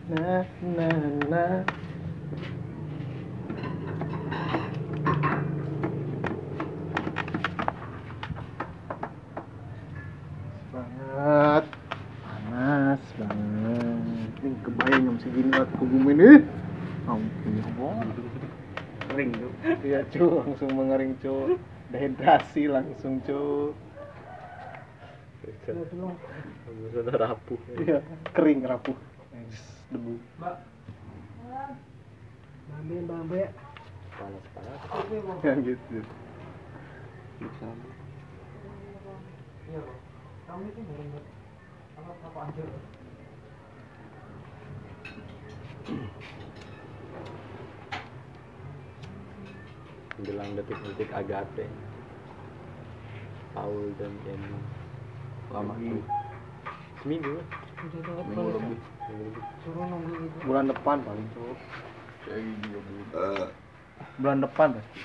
Nah, 0.05 0.45
nah, 0.77 0.97
nah. 1.31 1.65
banget 10.75 11.65
panas 12.21 13.03
banget 13.17 14.33
ini 14.43 14.57
kebayang 14.61 15.03
jam 15.07 15.17
segini 15.23 15.51
buat 15.55 15.71
kugumin 15.79 16.21
ih 16.21 16.41
ampun 17.07 17.53
ya 17.55 17.65
Allah 17.79 17.95
kering 19.09 19.31
tuh 19.39 19.53
iya 19.87 20.01
cu 20.11 20.43
langsung 20.43 20.75
mengering 21.25 21.27
cu 21.57 21.57
dehidrasi 21.89 22.69
langsung 22.69 23.17
cu 23.25 23.73
sudah 26.93 27.17
rapuh. 27.17 27.61
Iya 27.81 27.99
kering 28.33 28.65
rapuh. 28.65 28.97
Debu. 29.93 30.17
Bambe, 32.65 32.97
bambe. 33.09 33.43
panas 34.15 34.45
panas. 34.55 34.81
Ya 35.45 35.53
gitu. 35.61 36.01
Iya, 37.41 37.51
Bang. 39.81 40.01
Kamu 40.45 40.63
itu 40.71 40.81
bener 40.87 41.25
apa 41.99 42.13
apa 42.25 42.41
aja. 42.53 42.65
Menjelang 50.19 50.51
detik-detik 50.55 51.11
Agate 51.11 51.67
Paul 53.55 53.91
dan 53.99 54.13
Jenny 54.27 54.55
Lama 55.51 55.75
itu 55.79 55.99
seminggu 57.03 57.39
Minggu 57.85 58.49
lebih. 58.57 58.79
Seminggu 59.05 59.25
lebih. 59.29 59.43
suruh 59.63 59.85
nunggu 59.85 60.13
gitu. 60.17 60.37
bulan 60.49 60.65
depan 60.73 60.97
paling 61.05 61.27
cu 61.37 61.53
Kayak 62.25 62.41
gini 62.41 62.73
ya, 62.73 62.81
Bu. 62.81 62.97
bulan 64.19 64.39
depan 64.41 64.69
pasti 64.73 65.01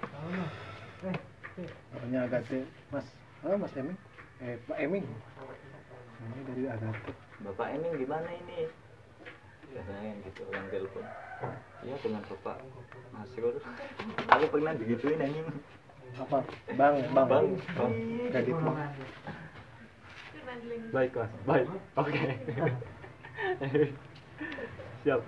Tahu 0.00 0.28
mah. 0.34 0.50
Eh, 1.00 1.16
eh. 1.62 1.68
namanya 1.94 2.18
Agate 2.28 2.58
mas 2.90 3.06
ah 3.46 3.56
mas 3.56 3.72
Eming 3.78 3.98
eh 4.42 4.56
Pak 4.66 4.76
Eming 4.76 5.04
ini 6.20 6.40
dari 6.44 6.62
Agate 6.68 7.10
Bapak 7.40 7.66
Eming 7.72 7.92
gimana 7.96 8.28
ini? 8.28 8.68
Biasanya 9.70 10.10
gitu 10.26 10.40
orang 10.50 10.66
telepon. 10.68 11.04
Iya 11.86 11.94
dengan 12.02 12.22
Bapak. 12.26 12.56
Masyur. 13.14 13.54
Aku 14.36 14.44
pernah 14.50 14.72
digituin 14.76 15.22
anjing. 15.22 15.46
apa? 16.18 16.42
Bang 16.74 16.96
bang. 17.14 17.26
Bang. 17.30 17.46
bang 17.78 17.92
kredit 18.34 18.56
bang 18.58 18.92
baik 20.90 21.14
mas. 21.14 21.32
Baik. 21.46 21.66
Oke. 21.94 22.20
Siap. 25.06 25.20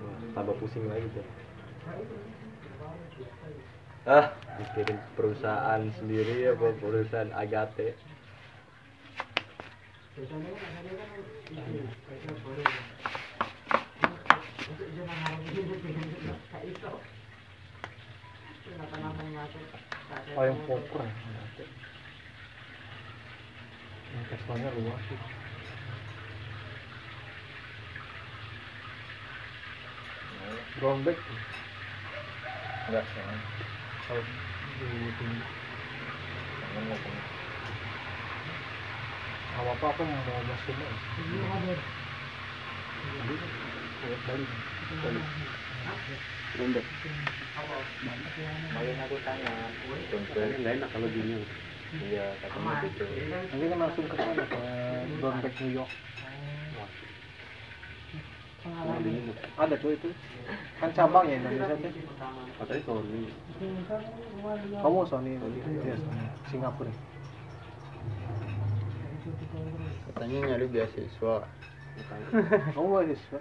Wah, 0.00 0.18
tambah 0.32 0.54
pusing 0.60 0.86
lagi 0.88 1.08
tuh 1.12 1.26
ah. 4.08 4.32
Mikirin 4.60 5.00
perusahaan 5.16 5.82
sendiri 6.00 6.52
apa 6.52 6.72
perusahaan 6.80 7.32
Agate 7.32 7.96
Biasanya 10.20 10.52
kan 10.52 10.72
ada 10.84 10.92
kan 11.00 11.08
boleh. 12.44 12.68
Untuk 14.68 14.88
kayak 16.52 16.64
itu. 16.68 16.92
Kenapa-napa 18.68 19.20
yang 19.24 19.48
oh 20.36 20.44
yang 20.44 20.58
poker 20.66 21.02
ya 21.06 21.64
investornya 24.10 24.70
luas 24.74 25.00
sih 25.06 25.20
brown 30.82 30.98
bag 31.06 31.18
Enggak 32.90 33.06
kalau 34.10 34.22
di 34.82 34.86
sini 35.14 35.38
apa 39.50 39.70
apa 39.74 39.86
aku 39.90 40.02
mau 40.06 40.40
masuk 40.46 40.74
mas 40.78 41.00
Ini 41.18 41.38
Lembek. 46.58 46.82
Kemarin 47.54 48.96
aku 49.06 49.16
tanya. 49.22 49.52
Nggak 50.60 50.72
enak 50.76 50.88
kalau 50.90 51.08
gini. 51.08 51.34
Iya, 51.90 52.26
katanya 52.38 52.86
gitu. 52.86 53.02
nanti 53.50 53.66
kan 53.66 53.78
langsung 53.82 54.06
ke 54.06 54.14
sana 54.14 54.44
ke 54.46 55.48
New 55.58 55.74
York 55.74 55.90
ada 59.56 59.74
tuh 59.80 59.90
itu 59.96 60.08
kan 60.78 60.90
cabangnya 60.92 61.34
Indonesia 61.40 61.74
tuh 61.80 61.92
Katanya 62.60 62.82
Sony. 62.84 63.22
kamu 64.84 65.00
Sony 65.08 65.32
iya 65.80 65.96
Singapura 66.52 66.92
Katanya 70.06 70.36
nyari 70.46 70.66
beasiswa. 70.66 71.34
kamu 72.74 72.86
mahasiswa 72.88 73.40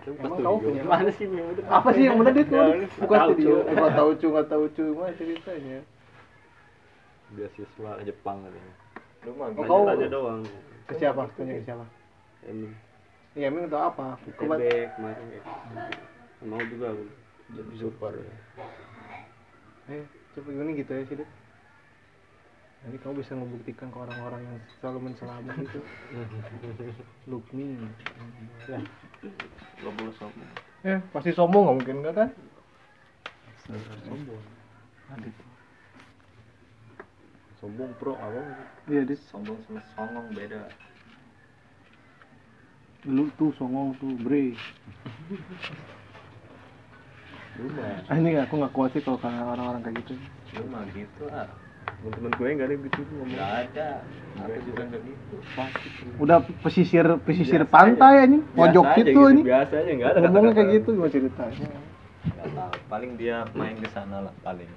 Emang 0.00 0.24
Emang 0.24 0.40
kamu 0.40 0.56
punya 0.62 0.82
Mana 0.82 1.10
sih 1.12 1.26
bener? 1.26 1.58
apa 1.66 1.88
sih 1.90 2.02
yang 2.02 2.16
bener 2.16 2.34
itu 2.34 2.54
Ya, 2.54 2.64
bukan 2.96 3.18
tahu, 3.18 3.28
studio 3.28 3.54
nggak 3.66 3.92
tahu 3.92 4.10
cu 4.14 4.26
nggak 4.30 4.48
tahu 4.48 4.64
cu 4.70 4.84
mah 4.94 5.10
ceritanya 5.12 5.78
Beasiswa 7.28 7.90
Jepang 8.00 8.38
katanya. 8.40 8.74
Lu 9.20 9.30
mah 9.34 9.48
Oh, 9.52 9.64
kau- 9.66 9.86
Tanya 9.86 10.08
doang. 10.08 10.40
ke 10.86 10.94
siapa 10.96 11.28
tanya 11.34 11.52
ke 11.54 11.62
siapa 11.62 11.84
Ini. 12.42 12.68
iya 13.34 13.46
emang 13.46 13.68
tahu 13.68 13.82
apa 13.84 14.06
TB 14.24 14.32
Kebat- 14.38 14.64
kemarin. 14.96 15.26
Mau 16.42 16.62
juga 16.64 16.86
aku. 16.88 17.04
Jadi 17.50 17.74
super. 17.76 18.12
eh 19.88 20.04
coba 20.32 20.48
gimana 20.48 20.70
gitu 20.72 20.90
ya 20.90 21.02
sih 21.04 21.16
Dek? 21.16 21.28
Nanti 22.78 22.96
kamu 23.02 23.14
bisa 23.20 23.34
membuktikan 23.34 23.90
ke 23.90 23.98
orang-orang 23.98 24.40
yang 24.46 24.56
selalu 24.78 24.98
menselama 25.10 25.52
itu. 25.58 25.80
Look 27.26 27.46
me 27.50 27.74
ya. 28.70 28.78
Gak 29.82 29.92
boleh 29.98 30.14
sombong. 30.18 30.50
eh 30.86 30.98
pasti 31.10 31.30
sombong 31.34 31.62
nggak 31.66 31.76
mungkin 31.82 31.96
nggak 32.06 32.14
kan? 32.14 32.30
Sombong. 34.06 34.44
Adit 35.12 35.34
sombong 37.58 37.90
pro 37.98 38.14
apa? 38.14 38.40
Iya 38.86 39.02
Dit. 39.02 39.20
Sombong 39.26 39.58
sama 39.66 39.82
songong 39.98 40.30
beda. 40.30 40.70
Lu 43.06 43.26
tuh 43.34 43.50
songong 43.58 43.98
tuh 43.98 44.14
bre. 44.22 44.54
Lu 47.58 47.66
mah. 47.74 48.06
Ah, 48.06 48.16
ini 48.16 48.38
aku 48.38 48.62
nggak 48.62 48.74
kuat 48.74 48.94
sih 48.94 49.02
kalau 49.02 49.18
karena 49.18 49.42
orang-orang 49.42 49.82
kayak 49.82 50.06
gitu. 50.06 50.14
Lu 50.54 50.64
mah 50.70 50.86
gitu 50.94 51.26
ah 51.34 51.50
teman-teman 51.88 52.30
gue 52.36 52.48
nggak 52.54 52.68
ada 52.68 52.76
gitu 52.76 53.00
ngomong. 53.00 53.28
Nggak 53.32 53.52
ada. 53.64 53.88
Aku 54.38 54.60
juga 54.68 54.82
nggak 54.88 55.02
gitu 55.02 55.34
pasti. 55.56 55.88
Udah 56.20 56.38
pesisir 56.62 57.06
pesisir 57.24 57.62
Biasa 57.64 57.74
pantai 57.74 58.14
aja. 58.20 58.26
ini 58.28 58.38
pojok 58.54 58.84
Biasa 58.84 58.94
aja 58.94 59.02
situ 59.02 59.10
gitu, 59.10 59.32
ini 59.32 59.42
biasa 59.42 59.74
aja 59.78 59.90
nggak 59.96 60.08
ada. 60.08 60.18
Ngomongnya 60.24 60.52
kayak 60.54 60.70
gitu 60.76 60.88
gimana 60.94 61.12
ceritanya. 61.12 61.68
Nggak 62.28 62.48
tahu. 62.54 62.72
Paling 62.88 63.12
dia 63.16 63.36
main 63.56 63.76
ke 63.80 63.88
sana 63.90 64.16
lah 64.28 64.34
paling. 64.44 64.70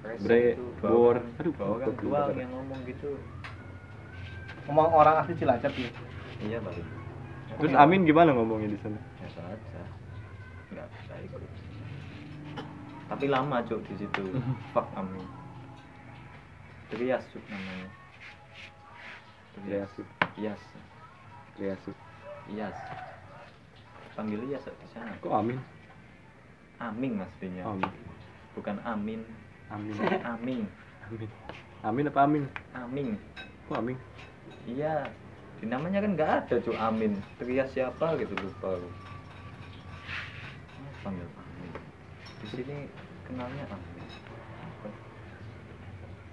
Bre, 0.00 0.56
bor. 0.80 1.20
aduh 1.36 1.52
bau 1.60 1.76
kan 1.76 1.92
doang 2.00 2.32
yang 2.32 2.50
ngomong 2.50 2.80
gitu. 2.88 3.20
Ngomong 4.64 4.88
orang 4.96 5.14
asli 5.20 5.36
cilacap 5.36 5.72
ya 5.76 5.90
iya 6.40 6.58
balik 6.60 6.86
terus 7.60 7.76
Amin 7.76 8.08
gimana 8.08 8.32
ngomongnya 8.32 8.72
di 8.72 8.78
sana? 8.80 8.96
Biasa 9.20 9.40
aja. 9.52 9.82
Nggak 10.72 10.86
bisa 10.96 11.14
ikut 11.28 11.42
tapi 13.10 13.26
lama 13.26 13.58
cuk 13.66 13.82
di 13.90 14.06
situ. 14.06 14.24
Fuck 14.72 14.86
amin 14.94 15.26
Trias 16.90 17.22
cuk 17.34 17.42
namanya. 17.50 17.88
Trias. 19.54 19.90
Trias. 20.34 20.62
Triasuk 21.60 21.96
Iyas 22.48 22.72
panggil 24.16 24.40
Iyas 24.48 24.64
di 24.64 24.88
sana. 24.96 25.12
Kok 25.20 25.28
Amin? 25.28 25.60
Aming 26.80 27.20
mas 27.20 27.28
B-nya 27.36 27.68
Amin. 27.68 27.92
Bukan 28.56 28.80
Amin. 28.82 29.20
Amin. 29.68 29.92
Aming 30.24 30.64
Amin. 31.04 31.30
Amin 31.84 32.04
apa 32.08 32.20
Amin? 32.24 32.44
Aming 32.72 33.08
kok 33.68 33.76
Amin? 33.76 33.96
Iya. 34.64 35.04
Di 35.60 35.68
namanya 35.68 36.00
kan 36.00 36.16
nggak 36.16 36.30
ada 36.48 36.56
cuk 36.64 36.76
Amin. 36.80 37.20
Trias 37.36 37.68
siapa 37.76 38.16
gitu 38.16 38.32
lupa 38.40 38.80
panggil. 41.04 41.24
Amin 41.28 41.39
sini 42.50 42.90
kenalnya 43.30 43.64
Amin 43.70 44.06
Apa? 44.58 44.90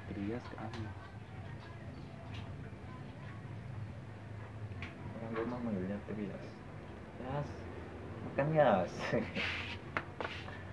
Trias 0.10 0.46
ke 0.50 0.56
Amin 0.58 0.90
orang 5.28 5.44
rumah 5.44 5.60
manggilnya 5.60 5.98
Trias. 6.08 6.44
Yas. 7.20 7.48
Bukan 8.24 8.48
Yas. 8.56 8.92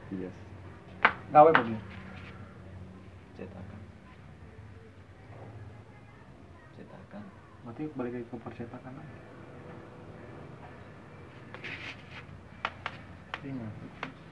Trias. 0.08 0.36
Gawe 1.34 1.50
begini 1.50 1.80
cetakan. 3.34 3.80
Cetakan. 6.78 7.22
Berarti 7.66 7.82
balik 7.98 8.12
lagi 8.14 8.26
ke 8.30 8.36
percetakan 8.38 8.94
aja 8.94 9.20
Ingat. 13.44 14.23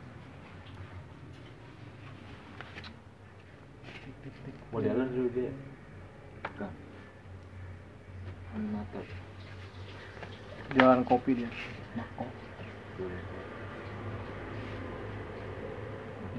Modeler 4.72 5.08
dulu 5.10 5.28
dia 5.34 5.52
bukan. 6.46 6.72
Animator 8.56 9.04
jualan 10.72 11.02
kopi 11.04 11.30
dia. 11.42 11.50
Mako. 11.92 12.24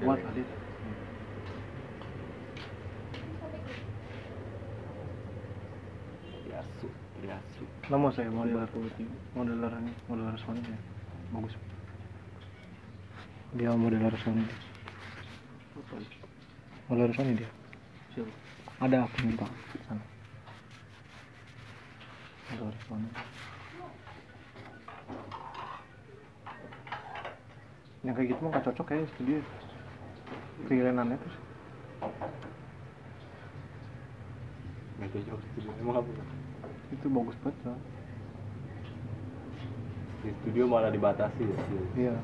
buat 0.04 0.18
Adit 0.18 0.48
Triasuk 6.44 6.92
Triasuk 7.22 7.70
nama 7.88 8.08
saya 8.10 8.28
modeler 8.28 8.66
modeler 9.38 9.72
ini 9.80 9.92
modeler 10.10 10.34
Sony 10.42 10.60
ya. 10.66 10.78
Bagus. 11.30 11.54
Dia 13.54 13.70
modeler 13.78 14.14
Sony. 14.18 14.44
Modeler 16.90 17.12
Sony 17.14 17.32
dia 17.38 17.63
ada 18.80 19.08
minta. 19.22 19.46
Sana. 19.88 20.04
Sony 22.86 23.08
yang 28.04 28.12
kayak 28.12 28.36
gitu 28.36 28.40
mah 28.44 28.52
gak 28.52 28.64
cocok 28.68 28.86
kayaknya 28.92 29.08
studio 29.16 29.38
freelance 30.68 31.16
terus. 31.16 31.36
Nggak 35.00 35.08
cocok 35.16 35.38
studio 35.40 35.70
emang 35.80 35.96
apa 36.04 36.10
itu 36.92 37.06
bagus 37.08 37.36
banget 37.40 37.64
ya. 37.64 37.74
di 40.24 40.30
studio 40.40 40.64
malah 40.68 40.92
dibatasi 40.92 41.42
ya. 41.48 41.58
Iya. 41.96 42.14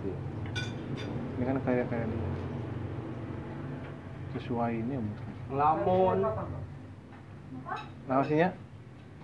ini 1.41 1.45
kan 1.49 1.57
kayak 1.65 1.89
kayak 1.89 2.09
sesuai 4.37 4.73
ini 4.85 4.95
ya 4.97 5.01
mungkin 5.01 5.30
ngelamun. 5.51 6.17
Nah 8.09 8.15
maksudnya 8.23 8.49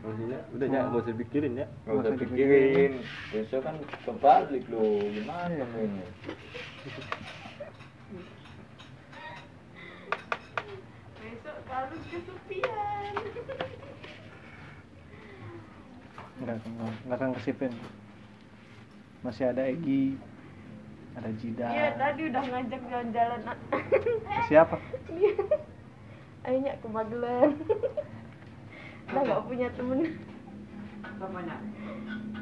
maksudnya 0.04 0.38
udah 0.54 0.66
ya 0.70 0.80
nggak 0.86 1.02
usah 1.02 1.16
pikirin 1.18 1.52
ya 1.58 1.66
nggak 1.82 1.98
usah 1.98 2.12
pikirin 2.14 2.92
besok 3.34 3.60
kan 3.66 3.74
kebalik 4.06 4.62
lo 4.70 5.02
gimana 5.02 5.50
kamu 5.50 5.78
ini 5.82 6.04
Besok 11.18 11.56
harus 11.66 12.02
kesepian. 12.06 13.12
nggak 16.36 16.56
nggak 16.60 16.92
nggak 17.08 17.16
akan 17.18 17.30
kesipin. 17.40 17.72
Masih 19.24 19.50
ada 19.50 19.66
Egi 19.66 20.14
ada 21.16 21.30
Jida. 21.40 21.66
Iya 21.66 21.88
tadi 21.98 22.22
udah 22.30 22.42
ngajak 22.46 22.82
jalan-jalan. 22.92 23.40
siapa? 24.46 24.76
Dia 25.10 25.34
Akhirnya 26.46 26.78
ke 26.78 26.86
Magelang. 26.86 27.52
Udah 29.06 29.20
nggak 29.20 29.42
punya 29.44 29.68
temen. 29.74 30.00
Apanya? 31.16 31.56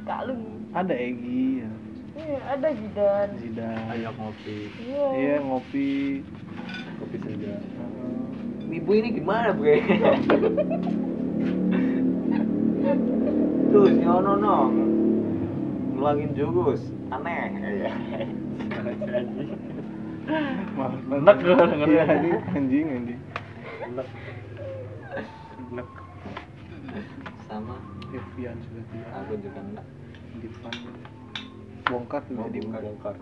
Kak 0.05 0.21
Lung. 0.27 0.45
ada 0.71 0.93
Egi 0.93 1.63
ya. 1.63 1.71
Iya 2.15 2.39
ada 2.47 2.69
Jidan. 2.71 3.29
Jida 3.39 3.71
ayo 3.91 4.11
ngopi 4.13 4.69
Iya. 4.79 5.07
iya 5.17 5.35
ngopi 5.41 6.23
kopi 6.95 7.17
senja 7.19 7.59
Heeh. 7.59 8.77
ibu 8.77 8.91
ini 8.93 9.09
gimana 9.13 9.51
bre 9.51 9.83
tuh 13.69 13.87
si 13.89 14.03
Ono 14.05 14.33
no 14.37 14.57
ngeluangin 15.91 16.31
jurus 16.35 16.83
aneh 17.11 17.51
ya 17.51 17.91
Males 20.75 21.03
Enak 21.05 21.37
gua 21.43 21.67
dengerin. 21.67 21.91
iya 21.91 22.05
anjing 22.55 22.87
anjing 22.89 23.21
enak 23.89 24.09
enak 25.73 25.89
sama. 27.49 27.77
Evian 28.15 28.57
sudah 28.63 28.85
tidak 28.95 29.11
aku 29.11 29.33
juga 29.43 29.61
enggak. 29.61 29.87
Dipan 30.39 30.75
bongkar 31.85 32.21
tuh 32.25 32.35
Oh, 32.39 32.49
jadi 32.49 32.59
bongkar. 32.65 32.83
bongkar 32.87 33.15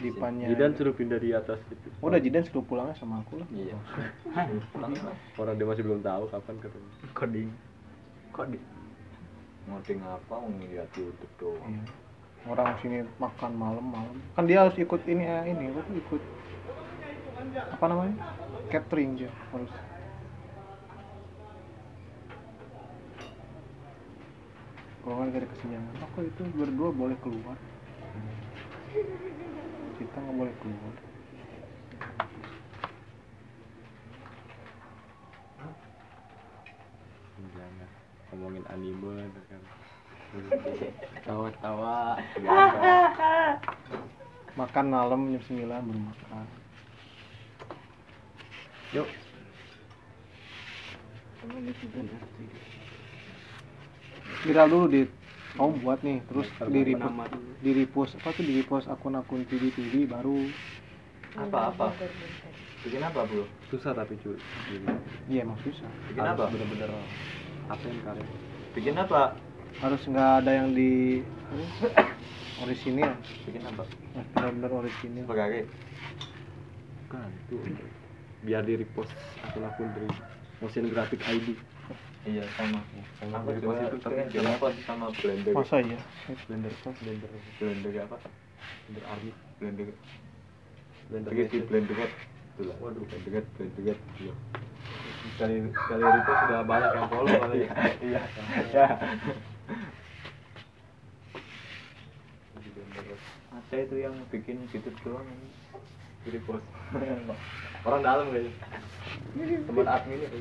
Dipannya 0.00 0.46
Jidan 0.48 0.72
suruh 0.74 0.94
pindah 0.96 1.20
di 1.20 1.30
atas 1.36 1.60
gitu 1.68 1.88
udah 2.00 2.16
Jidan 2.16 2.42
suruh 2.48 2.64
pulangnya 2.64 2.96
sama 2.96 3.20
aku 3.20 3.36
lah. 3.38 3.48
Iya. 3.52 3.76
Pulang 4.72 4.96
lah. 4.96 5.16
Orang 5.36 5.54
dia 5.60 5.66
masih 5.68 5.84
belum 5.84 6.00
tahu 6.00 6.24
kapan 6.32 6.54
katanya 6.64 6.90
coding. 7.12 7.48
Coding. 8.32 8.64
Ngoding 9.68 10.00
apa 10.00 10.34
mau 10.40 10.48
ngeliat 10.48 10.88
YouTube 10.96 11.34
doang. 11.36 11.68
Iya. 11.68 11.84
Orang 12.48 12.72
sini 12.80 13.04
makan 13.20 13.52
malam-malam. 13.52 14.16
Kan 14.32 14.48
dia 14.48 14.64
harus 14.64 14.72
ikut 14.80 15.04
ini 15.04 15.28
eh, 15.28 15.52
ini 15.52 15.68
tuh 15.76 15.94
ikut 16.00 16.22
apa 17.76 17.84
namanya? 17.84 18.16
Catering 18.72 19.20
dia 19.20 19.30
harus. 19.52 19.68
Kalau 25.00 25.14
nggak 25.16 25.40
ada 25.40 25.48
kesenjangan, 25.48 25.94
aku 26.04 26.18
itu 26.28 26.42
berdua 26.52 26.90
boleh 26.92 27.16
keluar. 27.24 27.56
Kita 29.96 30.16
nggak 30.20 30.36
boleh 30.36 30.54
keluar. 30.60 30.94
jangan 37.40 37.88
ngomongin 38.30 38.64
anime 38.70 39.12
gitu 39.26 39.40
kan 39.48 39.62
tawa-tawa 41.26 42.20
Makan 44.58 44.86
malam 44.90 45.30
jam 45.30 45.42
9 45.46 45.62
baru 45.62 46.00
makan. 46.10 46.46
yuk 48.92 49.08
Viral 54.46 54.68
dulu 54.70 54.86
di 54.88 55.02
kamu 55.58 55.82
buat 55.82 56.00
nih, 56.06 56.22
terus 56.30 56.46
di 56.70 56.80
repost, 56.94 57.34
di 57.60 57.70
repost 57.74 58.12
apa 58.22 58.30
tuh 58.32 58.44
di 58.46 58.52
repost 58.62 58.86
akun-akun 58.86 59.42
TV 59.50 59.74
TV 59.74 60.06
baru. 60.06 60.46
Apa, 61.34 61.74
apa? 61.74 61.86
Bikin 62.80 63.04
apa 63.04 63.28
bro 63.28 63.44
susah 63.68 63.92
tapi 63.92 64.16
cuy. 64.24 64.40
Iya 65.28 65.44
emang 65.44 65.60
susah. 65.60 65.90
Bikin 66.08 66.24
apa? 66.24 66.48
bener-bener 66.48 66.90
apa 67.70 67.84
yang 67.86 68.00
karya 68.02 68.24
bikin 68.72 68.94
apa? 68.96 69.36
Harus 69.78 70.02
nggak 70.08 70.30
ada 70.42 70.50
yang 70.50 70.72
di 70.72 71.20
orisinil. 72.64 73.12
Bikin 73.44 73.62
apa? 73.68 73.84
Harus 74.16 74.28
benar-benar 74.32 74.70
orisinil. 74.80 75.24
Sebagai 75.28 75.62
kan 77.10 77.26
itu 77.46 77.58
biar 78.46 78.62
di 78.64 78.80
repost 78.80 79.12
akun-akun 79.44 79.90
dari 79.92 80.08
motion 80.62 80.86
graphic 80.88 81.20
ID 81.26 81.58
iya 82.28 82.44
sama. 82.56 82.80
Sama 83.20 83.36
aku 83.40 83.48
repost 83.56 83.80
itu 83.80 83.96
tapi 84.04 84.20
repost 84.28 84.78
sama 84.84 85.06
blender? 85.14 85.52
Masa 85.56 85.76
iya? 85.80 85.98
Blender 86.48 86.72
apa 86.72 86.90
blender 87.00 87.30
blender 87.56 87.92
apa? 88.04 88.16
Blender 88.88 89.04
army 89.08 89.32
blender 89.60 89.88
blender 91.08 91.30
Nation. 91.32 91.62
blender 91.68 91.96
itulah 92.00 92.76
waduh. 92.80 93.04
Blender 93.04 93.44
blender 93.56 93.82
iya. 94.20 94.34
Sekali 95.36 95.54
sekali 95.72 96.02
repost 96.04 96.40
sudah 96.44 96.60
banyak 96.64 96.90
yang 96.92 97.06
follow 97.08 97.32
malah 97.40 97.56
ya. 97.56 97.70
Iya 98.00 98.20
ya 98.72 98.86
ada 103.70 103.86
itu 103.86 103.96
yang 104.02 104.14
bikin 104.34 104.66
gitu 104.74 104.90
doang 105.06 105.22
di 106.26 106.34
repost 106.34 106.66
orang 107.86 108.02
dalam 108.02 108.26
kayaknya. 108.34 108.50
Teman 109.62 109.86
admin 109.86 110.18
itu 110.26 110.38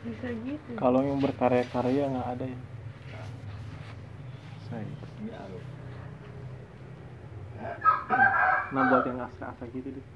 Bisa 0.00 0.28
gitu. 0.46 0.70
kalau 0.78 1.00
yang 1.02 1.18
berkarya-karya 1.18 2.04
nggak 2.08 2.28
ada 2.38 2.44
ya 2.46 2.60
saya 4.70 4.82
ini 4.86 4.94
nah 8.70 8.82
buat 8.86 9.04
yang 9.04 9.18
asa-asa 9.20 9.64
gitu 9.74 9.90
deh 9.90 10.06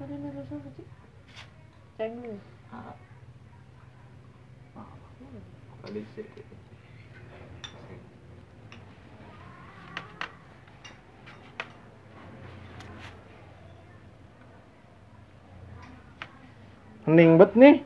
Kok 0.00 0.08
dia 0.08 0.16
nulis 0.16 0.48
apa 0.48 0.68
sih? 0.80 0.86
Lu. 2.00 2.32
ah 2.72 2.96
kali 5.84 6.00
sih 6.16 6.24
hening 17.06 17.40
bet 17.40 17.52
nih. 17.56 17.84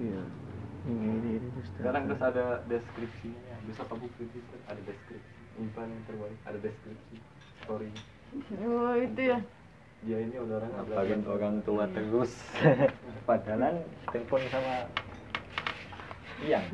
Iya. 0.00 0.22
Iya 0.90 1.40
sekarang 1.76 2.02
terus 2.08 2.22
ada 2.24 2.64
deskripsinya. 2.68 3.54
Bisa 3.68 3.82
kamu 3.88 4.06
kritis 4.16 4.46
ada 4.68 4.80
deskripsi. 4.86 5.38
Umpan 5.60 5.92
yang 5.92 6.02
terbaik 6.08 6.38
ada 6.48 6.58
deskripsi 6.62 7.16
story 7.60 7.92
Oh 8.64 8.94
itu 8.96 9.20
ya. 9.34 9.38
Dia 10.00 10.16
ini 10.16 10.36
udah 10.40 10.56
orang 10.64 10.72
bagian 10.88 11.22
orang 11.28 11.54
tua 11.60 11.84
terus. 11.92 12.32
Padahal 13.28 13.84
telepon 14.08 14.40
sama 14.48 14.88
Iyang 16.40 16.64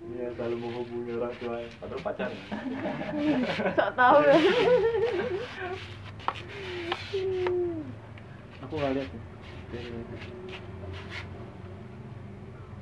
dia 0.00 0.26
selalu 0.38 0.56
menghubungi 0.62 1.12
orang 1.18 1.34
tua. 1.42 1.56
Padahal 1.82 2.00
pacaran 2.06 2.38
Sok 3.76 3.90
tahu. 3.98 4.18
Ya. 4.24 4.36
aku 8.64 8.74
nggak 8.78 8.92
lihat 8.94 9.08
ya. 9.10 9.80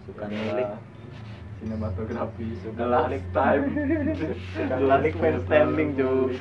suka 0.05 0.25
nulik 0.29 0.69
sinematografi 1.59 2.49
The 2.75 2.87
Last 2.87 3.23
Time. 3.35 3.63
The 4.57 4.79
last 4.83 5.15
man 5.19 5.37
standing 5.47 5.91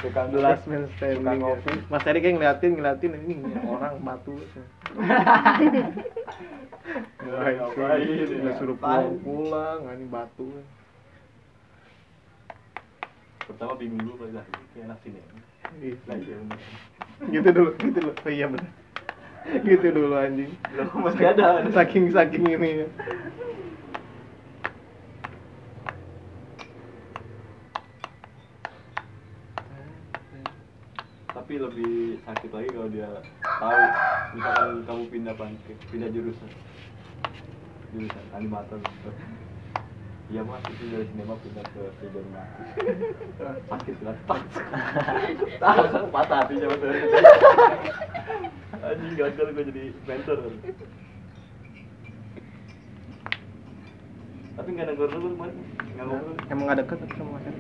tukang 0.01 0.30
The 0.32 0.39
last 0.41 0.63
man 0.69 0.84
standing. 0.97 1.39
Mas 1.89 2.06
Eri 2.06 2.19
kayak 2.21 2.36
ngeliatin 2.38 2.71
ngeliatin 2.77 3.13
ini 3.25 3.36
orang 3.65 3.97
batu. 4.06 4.38
Ngapain 7.27 8.01
udah 8.41 8.53
suruh 8.62 8.77
pulang 8.77 9.19
pulang 9.25 9.80
ini 9.91 10.06
batu. 10.08 10.49
Pertama 13.47 13.73
bingung 13.80 14.03
dulu 14.03 14.27
pada 14.27 14.43
kayak 14.75 14.86
enak 14.91 14.99
sini 15.03 15.19
Ih, 15.84 15.95
nah 16.08 16.15
iya. 16.15 16.38
Gitu 17.27 17.49
dulu 17.51 17.69
gitu 17.75 17.97
dulu. 17.99 18.13
Oh, 18.13 18.32
iya 18.32 18.47
benar 18.47 18.71
gitu 19.47 19.88
dulu 19.95 20.15
anjing. 20.19 20.51
Masih 20.91 21.25
ada. 21.32 21.63
Saking 21.71 22.12
saking 22.12 22.45
ini 22.51 22.84
tapi 31.47 31.63
lebih 31.63 32.19
sakit 32.27 32.51
lagi 32.51 32.69
kalau 32.75 32.91
dia 32.91 33.07
tahu 33.39 33.79
misalkan 34.36 34.83
kamu 34.83 35.03
pindah 35.07 35.31
bangkit 35.39 35.79
pindah 35.88 36.12
jurusan. 36.12 36.51
Jurusan 37.95 38.25
animator. 38.36 38.75
Gitu 38.83 39.12
Iya 40.27 40.43
mas 40.43 40.60
itu 40.67 40.91
dari 40.91 41.07
sinema 41.07 41.39
pindah 41.39 41.63
ke 41.71 41.83
film 42.03 42.27
sakit 43.71 43.95
banget 44.03 44.19
tak 45.55 45.71
langsung 45.71 46.12
patah 46.12 46.38
hatinya 46.43 46.67
betul 46.67 46.91
anjing 48.83 49.15
gagal 49.15 49.47
gue 49.47 49.63
jadi 49.71 49.83
mentor. 50.03 50.38
Tapi 54.51 54.67
nggak 54.67 54.88
negur-negur 54.91 55.31
man 55.39 55.51
nggak 55.95 56.05
ngobrol 56.12 56.36
emang 56.51 56.65
gak 56.67 56.77
deket 56.83 56.97
tapi 57.07 57.13
sama 57.15 57.39
Eri 57.39 57.60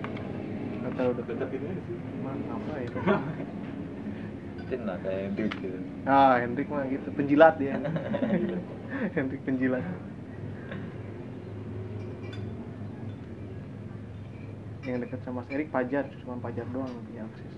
nggak 0.83 0.91
terlalu 0.91 1.13
deket. 1.23 1.35
Dekat 1.39 1.55
ini 1.55 1.65
aja 1.71 1.81
sih. 1.87 1.95
Emang 2.19 2.37
apa 2.51 2.71
itu 2.83 2.99
Tin 4.67 4.83
lah 4.83 4.99
kayak 4.99 5.31
Hendrik 5.31 5.53
gitu. 5.63 5.77
Ah 6.03 6.35
Hendrik 6.43 6.67
mah 6.67 6.83
gitu. 6.91 7.07
Penjilat 7.15 7.55
dia. 7.55 7.79
Hendrik 9.15 9.41
penjilat. 9.47 9.83
Yang 14.83 15.07
dekat 15.07 15.19
sama 15.23 15.43
Mas 15.43 15.49
Erik 15.51 15.71
Pajar. 15.71 16.03
Cuma 16.23 16.35
Pajar 16.43 16.67
doang 16.75 16.91
yang 16.91 17.03
punya 17.07 17.23
akses. 17.31 17.53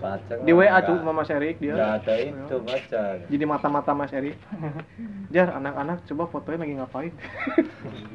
Pacar 0.00 0.36
di 0.42 0.52
WA 0.56 0.78
cuy 0.82 0.96
sama 0.96 1.12
Mas 1.12 1.30
Erik 1.30 1.56
dia. 1.60 1.74
nggak 1.76 1.92
ada 2.02 2.14
itu 2.18 2.56
pacar. 2.64 3.14
Jadi 3.28 3.44
mata-mata 3.44 3.90
Mas 3.92 4.12
Erik. 4.16 4.36
Jar 5.28 5.60
anak-anak 5.60 6.08
coba 6.08 6.24
fotonya 6.32 6.58
lagi 6.64 6.74
ngapain? 6.80 7.12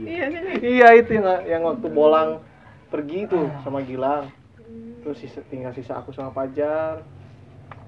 Iya. 0.02 0.26
Sih. 0.34 0.82
iya 0.82 0.88
itu 0.98 1.14
yang 1.14 1.26
yang 1.46 1.62
waktu 1.62 1.88
bolang 1.94 2.42
pergi 2.90 3.30
tuh 3.30 3.54
sama 3.62 3.86
Gilang. 3.86 4.34
Terus 5.06 5.24
sisa, 5.24 5.40
tinggal 5.48 5.72
sisa 5.78 5.96
aku 5.96 6.12
sama 6.12 6.34
Pajar 6.36 7.06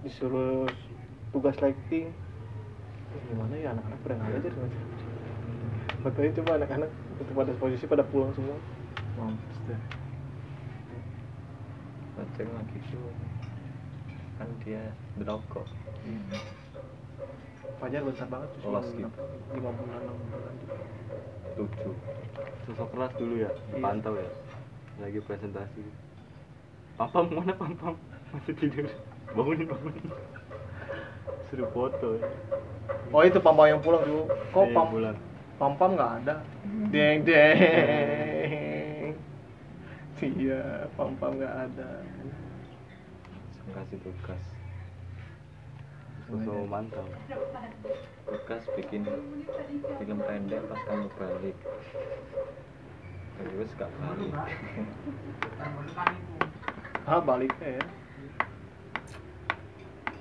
disuruh 0.03 0.65
tugas 1.31 1.55
lighting. 1.59 2.09
Eh, 3.09 3.21
gimana 3.29 3.53
ya 3.57 3.73
anak-anak 3.73 3.99
pada 4.05 4.15
aja 4.21 4.49
fotonya 5.99 6.31
coba 6.39 6.51
anak-anak 6.63 6.89
itu 7.19 7.31
pada 7.35 7.51
posisi 7.59 7.85
pada 7.89 8.03
pulang 8.07 8.31
semua. 8.31 8.55
Mampus 9.19 9.59
deh. 9.67 9.81
Pacar 12.15 12.45
mah 12.51 12.63
gitu 12.71 12.99
kan 14.39 14.47
dia 14.63 14.79
berokok 15.19 15.67
Pajar 17.79 18.03
besar 18.07 18.27
banget 18.31 18.47
tuh 18.55 18.71
Los 18.71 18.87
gitu. 18.91 19.07
lima 19.51 19.71
bulan 19.75 19.99
enam 20.03 20.15
bulan 20.31 20.55
tujuh. 21.59 21.95
Sosok 22.67 22.87
keras 22.95 23.11
dulu 23.19 23.35
ya 23.43 23.51
Iya. 23.51 23.83
pantau 23.83 24.15
ya. 24.15 24.31
Lagi 25.03 25.19
presentasi. 25.23 25.83
Pampam 26.95 27.27
mana 27.31 27.51
pampam? 27.55 27.95
Masih 28.31 28.55
tidur 28.55 28.87
bangunin 29.35 29.67
bangunin. 29.69 30.05
Suruh 31.49 31.69
foto 31.73 32.07
ya. 32.17 32.29
Oh 33.09 33.21
itu 33.25 33.39
pam 33.41 33.57
yang 33.65 33.81
pulang 33.81 34.05
dulu. 34.05 34.29
Kok 34.53 34.65
Iya, 34.69 34.75
pam 34.75 34.87
bulan. 34.93 35.15
pam 35.59 35.73
pam 35.75 35.91
nggak 35.97 36.11
ada? 36.23 36.35
Deng 36.93 37.17
deng. 37.25 37.57
Iya 40.19 40.89
pam 40.93 41.13
pam 41.17 41.31
nggak 41.37 41.55
ada. 41.69 41.89
Kasih 43.69 44.01
tugas 44.01 44.43
sosok 46.29 46.69
mantau 46.69 47.01
tugas 48.29 48.61
bikin 48.77 49.01
film 49.97 50.19
pendek 50.21 50.61
pas 50.69 50.81
kamu 50.85 51.09
balik. 51.17 51.57
Terus 53.39 53.71
gak 53.81 53.89
balik. 53.97 54.29
Ah 57.09 57.17
baliknya 57.17 57.81
ya 57.81 57.83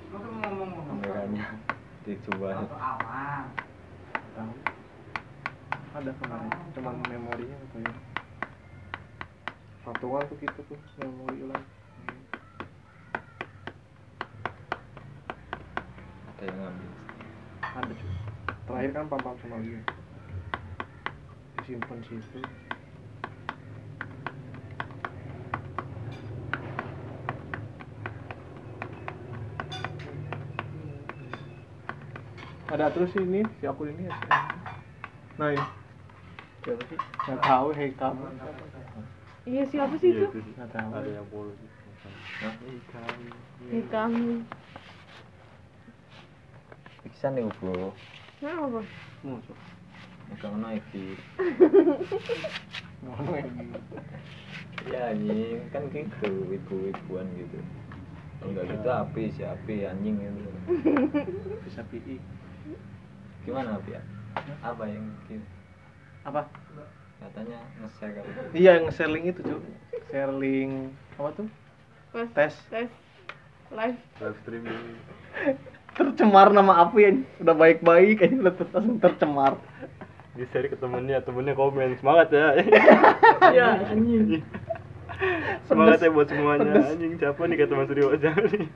kameranya 0.08 1.46
dijual 2.08 2.64
tahu. 2.64 4.54
Ada 5.88 6.12
kemarin 6.20 6.52
cuman 6.76 6.94
memorinya 7.10 7.56
apa 7.58 7.76
ya? 7.82 7.92
Patungan 9.84 10.24
tuh 10.28 10.38
kita 10.40 10.60
tuh 10.68 10.78
memori 11.00 11.38
ulang. 11.48 11.64
Ada 16.28 16.42
yang 16.44 16.56
ngambil. 16.60 16.90
Ada 17.64 17.92
cuy. 17.92 18.12
Terakhir 18.68 18.90
kan 18.94 19.04
pam 19.10 19.20
pam 19.20 19.36
sama 19.42 19.56
dia. 19.64 19.80
Disimpan 21.58 21.98
situ 22.06 22.40
ada 32.68 32.92
terus 32.92 33.16
ini 33.16 33.40
si 33.60 33.64
akun 33.64 33.88
ini 33.96 34.12
ya. 34.12 34.16
Nah 35.40 35.56
ini 35.56 35.64
siapa 36.60 36.84
sih 36.84 36.98
nggak 37.00 37.40
tahu 37.40 37.68
hei 37.72 37.90
kamu. 37.96 38.24
Iya 39.48 39.62
siapa 39.72 39.94
sih 39.96 40.12
itu? 40.12 40.28
nggak 40.28 40.68
tahu. 40.76 40.90
Ada 40.92 41.10
yang 41.16 41.28
sih. 41.32 41.68
Hah? 42.44 42.54
Ih 43.72 43.84
kamu. 43.88 44.44
Iksan 47.08 47.40
nih 47.40 47.48
bro 47.56 47.96
Kenapa? 48.36 48.84
musuh. 49.24 49.58
Bukan 50.28 50.60
ono 50.60 50.68
iki 50.76 51.16
ngono 53.00 53.32
ya 53.32 53.48
gitu. 53.48 53.80
Ya 54.92 55.00
anjing. 55.16 55.58
Kan 55.72 55.88
gitu 55.88 56.52
ibu-ibuan 56.52 57.26
gitu. 57.32 57.58
Enggak 58.44 58.68
gitu 58.68 58.88
api 58.92 59.22
si 59.32 59.42
api 59.42 59.88
anjing 59.88 60.20
gitu. 60.20 60.52
Bisa 61.64 61.80
pi 61.88 62.20
Gimana 63.46 63.80
api 63.80 63.90
ya? 63.96 64.02
Apa 64.60 64.84
yang 64.88 65.04
gitu? 65.28 65.44
apa? 66.28 66.42
Katanya 67.18 67.58
nge-share 67.82 68.12
kali 68.14 68.28
iya 68.54 68.72
nge-share 68.84 69.10
link 69.10 69.26
itu 69.34 69.40
cuy 69.42 69.60
share 70.12 70.34
link 70.34 70.94
apa 71.18 71.28
tuh? 71.34 71.48
Pas 72.14 72.28
tes. 72.36 72.54
tes. 72.70 72.90
Live. 73.68 74.00
live 74.22 74.38
streaming. 74.44 74.96
Tercemar 75.98 76.48
nama 76.54 76.88
api 76.88 76.98
ya 77.04 77.10
udah 77.42 77.56
baik-baik 77.58 78.22
kayaknya 78.22 78.38
udah 78.48 78.54
ter- 78.54 78.72
langsung 78.72 78.98
tercemar. 79.02 79.52
Di 80.38 80.46
share 80.54 80.70
ke 80.70 80.76
temennya. 80.78 81.20
Temennya 81.26 81.58
komen 81.58 81.96
semangat 81.98 82.32
ya. 82.32 82.54
Iya 83.54 83.68
anjing. 83.92 84.44
Semangat 85.66 85.98
ya 86.04 86.10
buat 86.14 86.28
semuanya. 86.30 86.70
Pedes. 86.70 86.86
anjing 86.94 87.12
siapa 87.18 87.40
nih 87.50 87.56
kata 87.58 87.74
Mas 87.74 87.90
Rio? 87.90 88.08
Aja 88.14 88.30
nih. 88.36 88.66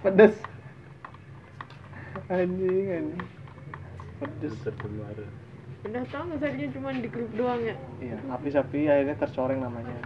Pedes 0.00 0.34
anjing 2.30 2.86
anjing. 2.88 3.28
Pedes 4.20 4.54
tercemar 4.62 5.16
Udah 5.80 6.04
tau 6.12 6.28
nggak 6.28 6.38
saya 6.44 6.68
cuma 6.76 6.92
di 6.92 7.08
grup 7.08 7.32
doang 7.32 7.64
ya? 7.64 7.72
iya 8.04 8.20
api 8.28 8.52
sapi 8.52 8.84
akhirnya 8.84 9.16
tercoreng 9.16 9.64
namanya. 9.64 9.96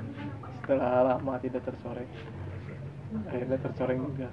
Setelah 0.62 1.18
lama 1.18 1.34
tidak 1.42 1.66
tercoreng. 1.66 2.06
Akhirnya 3.26 3.58
tercoreng 3.58 3.98
juga. 4.06 4.28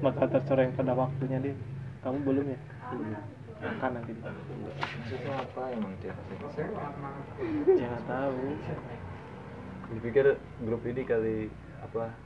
Maka 0.00 0.24
tercoreng 0.32 0.72
pada 0.72 0.96
waktunya 0.96 1.38
dia. 1.44 1.56
Kamu 2.00 2.24
belum 2.24 2.46
ya? 2.56 2.58
Akan 3.62 4.00
nanti. 4.00 4.16
Maksudnya 4.16 5.32
apa 5.44 5.62
emang 5.76 5.92
dia? 6.00 6.16
Jangan 7.68 8.02
tahu. 8.08 8.40
Dipikir 9.92 10.26
grup 10.64 10.82
ini 10.88 11.02
kali 11.04 11.36
apa? 11.84 12.16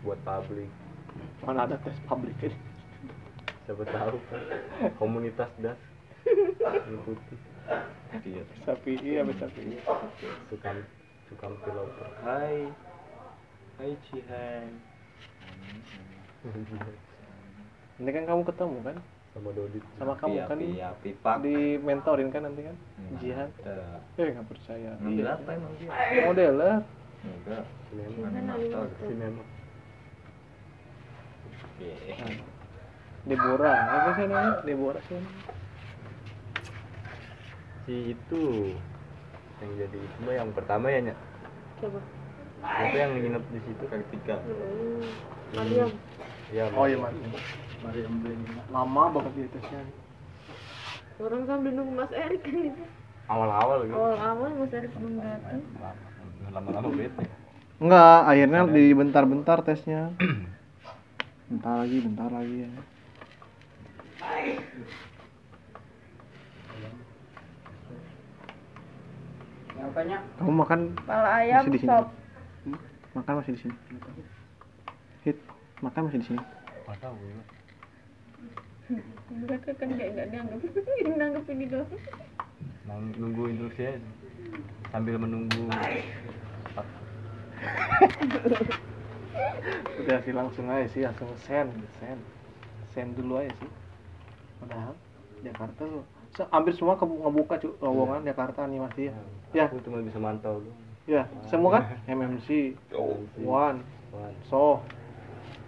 Buat 0.00 0.20
publik 0.24 0.72
mana 1.46 1.68
ada 1.68 1.76
tes 1.78 1.94
publik 2.08 2.34
ini 2.42 2.56
siapa 3.64 3.84
tahu. 3.88 4.16
Kan 4.28 4.40
komunitas 5.00 5.50
das 5.60 5.78
mengikuti 6.88 7.36
Iya. 8.24 8.42
Sapi 8.62 8.92
iya 9.02 9.20
sapi. 9.36 9.80
Suka 10.52 10.70
suka 11.26 11.46
developer 11.64 12.08
hai. 12.22 12.68
Hai 13.80 13.90
Cihan. 14.06 14.68
Ini 17.98 18.10
kan 18.10 18.24
kamu 18.28 18.42
ketemu 18.46 18.78
kan? 18.84 18.96
Sama 19.34 19.50
Dodit. 19.50 19.82
Sama 19.98 20.14
kamu 20.14 20.46
kan? 20.46 20.58
Api, 20.60 20.78
api, 20.78 21.08
pak. 21.18 21.36
Di 21.42 21.80
mentorin 21.82 22.30
kan 22.30 22.46
nanti 22.46 22.62
kan? 22.62 22.76
Enggak 23.02 23.18
Jihan 23.18 23.48
ada. 23.66 23.98
eh 24.14 24.28
nggak 24.30 24.46
percaya. 24.46 24.90
Iya. 25.02 25.24
apa 25.34 25.50
emang 25.58 25.74
dia? 25.80 25.90
modeler. 26.22 26.78
Enggak. 27.24 27.64
Sinema 27.90 28.54
sinema 29.02 29.42
Iya. 31.82 32.53
Deborah 33.24 33.72
apa 33.72 34.08
sih 34.12 34.24
namanya? 34.24 34.52
Deborah 34.62 35.02
sih. 35.02 35.20
Si 37.84 37.94
itu 38.12 38.42
yang 39.58 39.72
jadi 39.78 39.96
itu 39.96 40.18
mah 40.20 40.34
yang 40.34 40.50
pertama 40.52 40.86
ya 40.88 41.00
Nyak? 41.02 41.18
Coba. 41.78 42.00
Siapa 42.60 42.96
yang 42.96 43.12
nginep 43.14 43.44
di 43.46 43.60
situ. 43.62 43.82
Kali 43.84 44.04
tiga 44.10 44.36
Hmm. 44.40 45.00
Mariam. 45.54 45.90
ya 46.50 46.68
oh 46.70 46.84
iya 46.84 46.98
mas 46.98 47.14
lama 48.68 49.02
banget 49.10 49.32
dia 49.34 49.48
tesnya. 49.50 49.80
Orang 51.16 51.46
sambil 51.46 51.70
nunggu 51.72 51.94
Mas 51.94 52.10
Erik 52.10 52.42
kan 52.42 52.58
itu. 52.58 52.84
awal-awal 53.24 53.86
gitu 53.86 53.94
Awal-awal 53.94 54.50
Mas 54.52 54.72
Erik 54.72 54.92
belum 54.94 55.14
datang. 55.16 55.62
lama-lama 56.50 56.88
bete. 56.90 57.24
Enggak 57.78 58.18
akhirnya 58.24 58.60
di 58.66 58.84
bentar-bentar 58.92 59.58
tesnya. 59.62 60.10
Bentar 61.44 61.74
lagi 61.78 61.98
bentar 62.00 62.28
lagi 62.28 62.56
ya 62.64 62.70
Banyak. 69.94 70.20
kamu 70.42 70.52
makan 70.58 70.80
Kepala 70.98 71.28
ayam 71.38 71.62
Masih 71.62 71.70
di 71.70 71.78
sini. 71.78 71.90
sop. 71.92 72.06
Hmm? 72.66 72.78
makan 73.14 73.32
masih 73.38 73.52
di 73.54 73.60
sini 73.62 73.74
hit 75.22 75.38
makan 75.78 76.00
masih 76.10 76.18
di 76.18 76.26
sini 76.26 76.40
tahu 76.98 77.16
ya 77.22 77.42
Mereka 79.32 79.70
kan 79.80 79.88
kayak 79.96 80.10
nggak 80.12 80.26
dianggap. 80.28 80.60
Ini 81.00 81.12
nanggep 81.16 81.48
ini 81.48 81.64
doang. 81.72 81.88
Nunggu 83.16 83.42
instruksinya 83.48 83.96
sambil 84.92 85.16
menunggu 85.16 85.64
udah 90.04 90.18
sih 90.20 90.32
langsung 90.36 90.68
aja 90.68 90.84
sih 90.92 91.00
langsung 91.00 91.32
send 91.48 91.72
send 91.96 92.20
send 92.92 93.10
dulu 93.16 93.40
aja 93.40 93.50
sih 93.56 93.70
padahal 94.64 94.94
Jakarta 95.40 95.80
tuh 95.84 96.02
se- 96.32 96.48
hampir 96.48 96.72
semua 96.72 96.96
ke- 96.96 97.04
ngebuka 97.04 97.54
cu 97.58 97.68
lowongan 97.78 98.24
Jakarta 98.24 98.64
animasi 98.64 99.08
ya 99.08 99.14
ya 99.52 99.64
aku 99.68 99.78
cuma 99.84 100.00
bisa 100.00 100.16
mantau 100.16 100.64
ya 101.04 101.28
semua 101.46 101.76
kan? 101.76 101.82
MMC 102.16 102.74
One 103.38 103.84
Wan. 104.10 104.32
So 104.48 104.80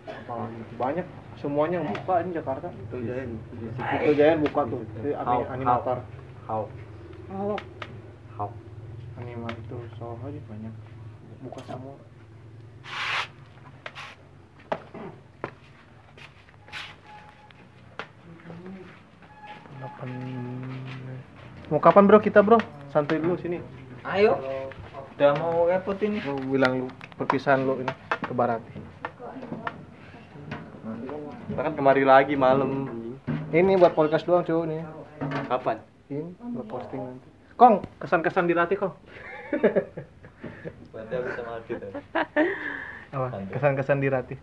apalagi? 0.07 0.57
Banyak. 0.79 1.07
Semuanya 1.37 1.83
yang 1.83 1.93
buka 1.93 2.25
ini 2.25 2.31
Jakarta. 2.33 2.71
Itu 2.73 2.97
Jayan 3.03 3.37
itu 4.01 4.13
Jayan 4.15 4.39
buka 4.41 4.61
tuh. 4.65 4.81
Si 4.97 5.11
How, 5.13 5.43
ani- 5.45 5.49
animator. 5.53 5.99
How? 6.47 6.63
Halo. 7.29 7.57
how? 8.33 8.49
Animator 9.19 9.59
itu 9.59 9.77
so 9.99 10.15
aja 10.25 10.41
banyak. 10.47 10.73
Buka 11.45 11.61
semua 11.69 11.99
Delapan. 19.87 20.11
Mau 21.71 21.79
kapan 21.79 22.11
bro 22.11 22.19
kita 22.19 22.43
bro? 22.43 22.59
Santai 22.91 23.23
dulu 23.23 23.39
sini. 23.39 23.63
Ayo. 24.03 24.35
Udah 25.15 25.31
mau 25.39 25.71
repot 25.71 25.95
ini. 26.03 26.19
Lu 26.27 26.43
bilang 26.51 26.83
lu 26.83 26.87
perpisahan 27.15 27.63
lu 27.63 27.79
ini 27.79 27.95
ke 28.19 28.35
Barati. 28.35 28.75
kita 31.47 31.61
kan 31.63 31.79
kemari 31.79 32.03
lagi 32.03 32.35
malam 32.35 32.91
Ini 33.55 33.79
buat 33.79 33.95
podcast 33.95 34.27
doang 34.27 34.43
cuy 34.43 34.75
nih. 34.75 34.83
kapan 35.47 35.79
Ini 36.11 36.35
buat 36.35 36.67
posting 36.67 37.07
nanti. 37.07 37.29
Kong, 37.55 37.87
kesan-kesan 38.03 38.51
di 38.51 38.59
Rati 38.59 38.75
Kong. 38.75 38.91
Apa? 43.15 43.27
Kesan-kesan 43.55 44.03
di 44.03 44.09
Rati. 44.11 44.35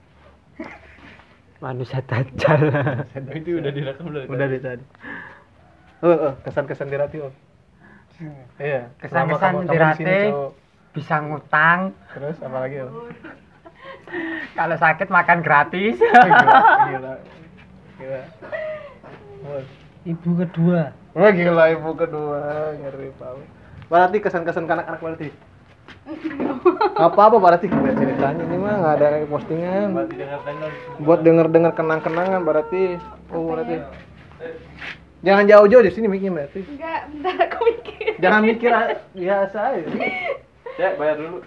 Manusia 1.63 2.03
dajjal. 2.03 2.59
itu 3.39 3.63
udah 3.63 3.71
direkam 3.71 4.11
belum 4.11 4.27
Udah 4.27 4.45
deh 4.51 4.59
tadi. 4.59 4.83
Oh, 6.03 6.11
oh, 6.11 6.33
kesan-kesan 6.43 6.91
di 6.91 6.99
Rati, 6.99 7.23
Om. 7.23 7.31
Iya, 8.59 8.91
Kesan-kesan 8.99 9.51
kamu- 9.55 9.71
di 9.71 9.77
kamu 9.79 9.95
sini, 9.95 10.11
Rati. 10.11 10.27
Cok. 10.27 10.51
Bisa 10.91 11.15
ngutang. 11.23 11.79
Terus 12.11 12.37
apa 12.43 12.57
lagi, 12.59 12.75
Om? 12.83 12.91
Kalau 14.59 14.75
sakit 14.75 15.07
makan 15.07 15.39
gratis. 15.39 15.95
Gila, 16.91 17.15
gila. 17.95 18.21
Ibu 20.03 20.29
kedua. 20.43 20.91
Wah, 21.15 21.31
gila 21.31 21.63
ibu 21.71 21.91
kedua, 21.95 22.73
ngeri 22.75 23.15
banget. 23.15 23.47
Berarti 23.87 24.17
kesan-kesan 24.19 24.67
ke 24.67 24.73
anak-anak 24.75 24.99
berarti. 24.99 25.29
Apa-apa 26.99 27.39
berarti 27.39 27.71
ceritanya 27.71 28.43
ini 28.43 28.57
mah 28.59 28.73
nggak 28.79 28.95
ada 28.99 29.23
postingan. 29.27 29.95
Buat 30.99 31.19
denger-denger 31.23 31.71
kenang-kenangan 31.75 32.43
berarti. 32.43 32.99
Oh, 33.31 33.47
berarti. 33.47 33.79
Jangan 35.23 35.47
jauh-jauh 35.47 35.83
di 35.87 35.91
sini 35.95 36.11
mikirnya 36.11 36.43
berarti. 36.43 36.59
Enggak, 36.67 37.01
bentar 37.15 37.35
aku 37.47 37.59
mikir. 37.63 38.11
Jangan 38.19 38.41
mikir 38.43 38.71
ah, 38.75 38.99
biasa 39.15 39.59
aja. 39.71 39.87
Cek, 40.73 40.93
bayar 40.99 41.15
dulu. 41.15 41.37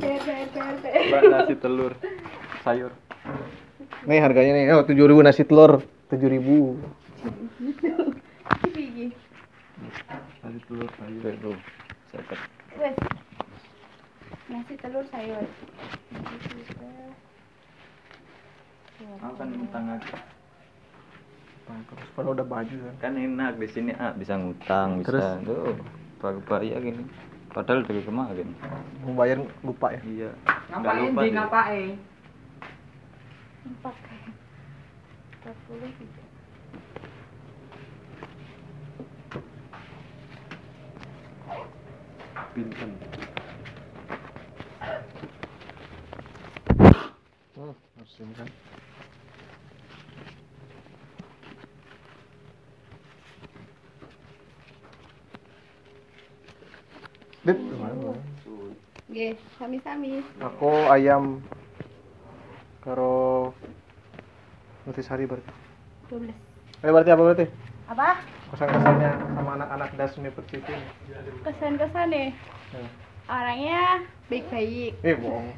Bayar, 0.00 0.20
bayar, 0.24 0.74
bayar, 0.80 1.22
nasi 1.28 1.54
telur 1.60 1.92
sayur. 2.64 2.92
Nih 4.08 4.20
harganya 4.24 4.52
nih. 4.56 4.64
Oh, 4.72 4.84
7000 4.86 5.20
nasi 5.20 5.42
telur. 5.44 5.84
7000. 6.08 6.80
Iki. 8.72 9.06
Nasi 10.40 10.58
telur 10.64 10.88
sayur. 10.96 11.32
Tuh, 11.44 11.58
seket. 12.16 12.40
Nasi 14.48 14.74
telur 14.80 15.04
sayur. 15.12 15.44
Aku 19.20 19.34
kan 19.36 19.48
ngutang 19.52 19.84
aja. 19.92 20.16
Terus 21.68 22.08
kalau 22.16 22.32
udah 22.32 22.48
baju 22.48 22.76
kan. 22.80 22.94
Kan 22.96 23.20
enak 23.20 23.60
di 23.60 23.68
sini 23.68 23.92
ah 24.00 24.16
bisa 24.16 24.40
ngutang, 24.40 25.04
bisa 25.04 25.36
Terus? 25.44 25.44
tuh 25.44 25.76
bayar 26.48 26.80
gini. 26.80 27.04
Padahal 27.52 27.84
dari 27.84 28.00
kemarin. 28.00 28.48
Mau 29.04 29.12
bayar 29.12 29.44
lupa 29.60 29.92
ya. 29.92 30.00
Iya. 30.00 30.30
Nggak 30.72 30.80
Ngapain 30.80 31.02
lupa 31.04 31.20
di 31.20 31.30
ngapain? 31.36 31.92
Empat 33.68 33.96
kayak. 34.00 34.32
Empat 35.44 35.56
puluh 35.68 35.90
tiga. 36.00 36.22
Pinten. 42.56 43.17
Musim 48.08 48.32
kan. 48.32 48.48
Dit, 57.44 57.60
sami-sami. 59.60 60.24
Aku 60.40 60.72
ayam 60.88 61.44
karo 62.80 63.52
nutrisari 64.88 65.28
berarti. 65.28 65.52
12. 66.08 66.32
Eh 66.80 66.88
berarti 66.88 67.10
apa 67.12 67.22
berarti? 67.28 67.46
Apa? 67.92 68.24
Kesan-kesannya 68.56 69.10
sama 69.36 69.50
anak-anak 69.60 69.90
Das 70.00 70.16
University 70.16 70.64
ini. 70.64 70.80
Kesan-kesan 71.44 72.08
nih. 72.08 72.28
Ya. 72.72 72.88
Orangnya 73.28 73.80
baik-baik. 74.26 74.92
Eh 75.04 75.14
bohong. 75.14 75.48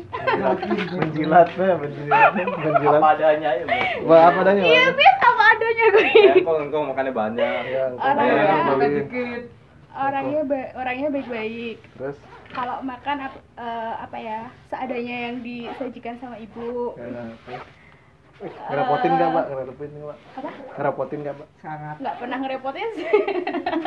Menjilat, 0.93 1.49
ya, 1.55 1.75
menjilat, 1.79 2.31
menjilat. 2.35 2.99
Apa 2.99 3.09
adanya 3.15 3.51
ya, 3.53 3.65
Bu. 3.65 4.11
Wah, 4.11 4.21
apa 4.27 4.39
adanya? 4.43 4.63
Iya, 4.63 4.85
biasa 4.91 5.25
apa 5.25 5.45
adanya 5.49 5.85
gue. 5.89 6.07
Ya, 6.13 6.35
kok 6.37 6.57
engkau 6.61 6.81
makannya 6.85 7.13
banyak. 7.13 7.63
Ya, 7.65 7.85
Orang 7.95 8.27
ya, 8.27 8.43
ya. 8.43 9.41
Orangnya 9.91 10.41
ba- 10.45 10.73
orangnya 10.77 11.09
baik-baik. 11.11 11.79
Terus 11.95 12.19
Kalau 12.51 12.83
makan 12.83 13.17
ap- 13.23 13.47
eh, 13.55 13.95
apa 14.03 14.17
ya? 14.19 14.41
Seadanya 14.67 15.17
yang 15.29 15.37
disajikan 15.41 16.19
sama 16.19 16.35
ibu. 16.37 16.99
ya, 16.99 17.07
terus. 17.47 17.63
Eh, 18.41 18.49
ngerepotin 18.67 19.11
nggak, 19.13 19.29
Mbak? 19.31 19.45
Ngerepotin 19.47 19.91
nggak, 19.91 20.07
Mbak? 20.07 20.19
Apa? 20.35 20.51
Ngerepotin 20.73 21.19
nggak, 21.21 21.35
Mbak? 21.37 21.49
Sangat. 21.61 21.97
Nggak 21.99 22.15
pernah 22.17 22.37
ngerepotin 22.39 22.89
sih. 22.95 23.09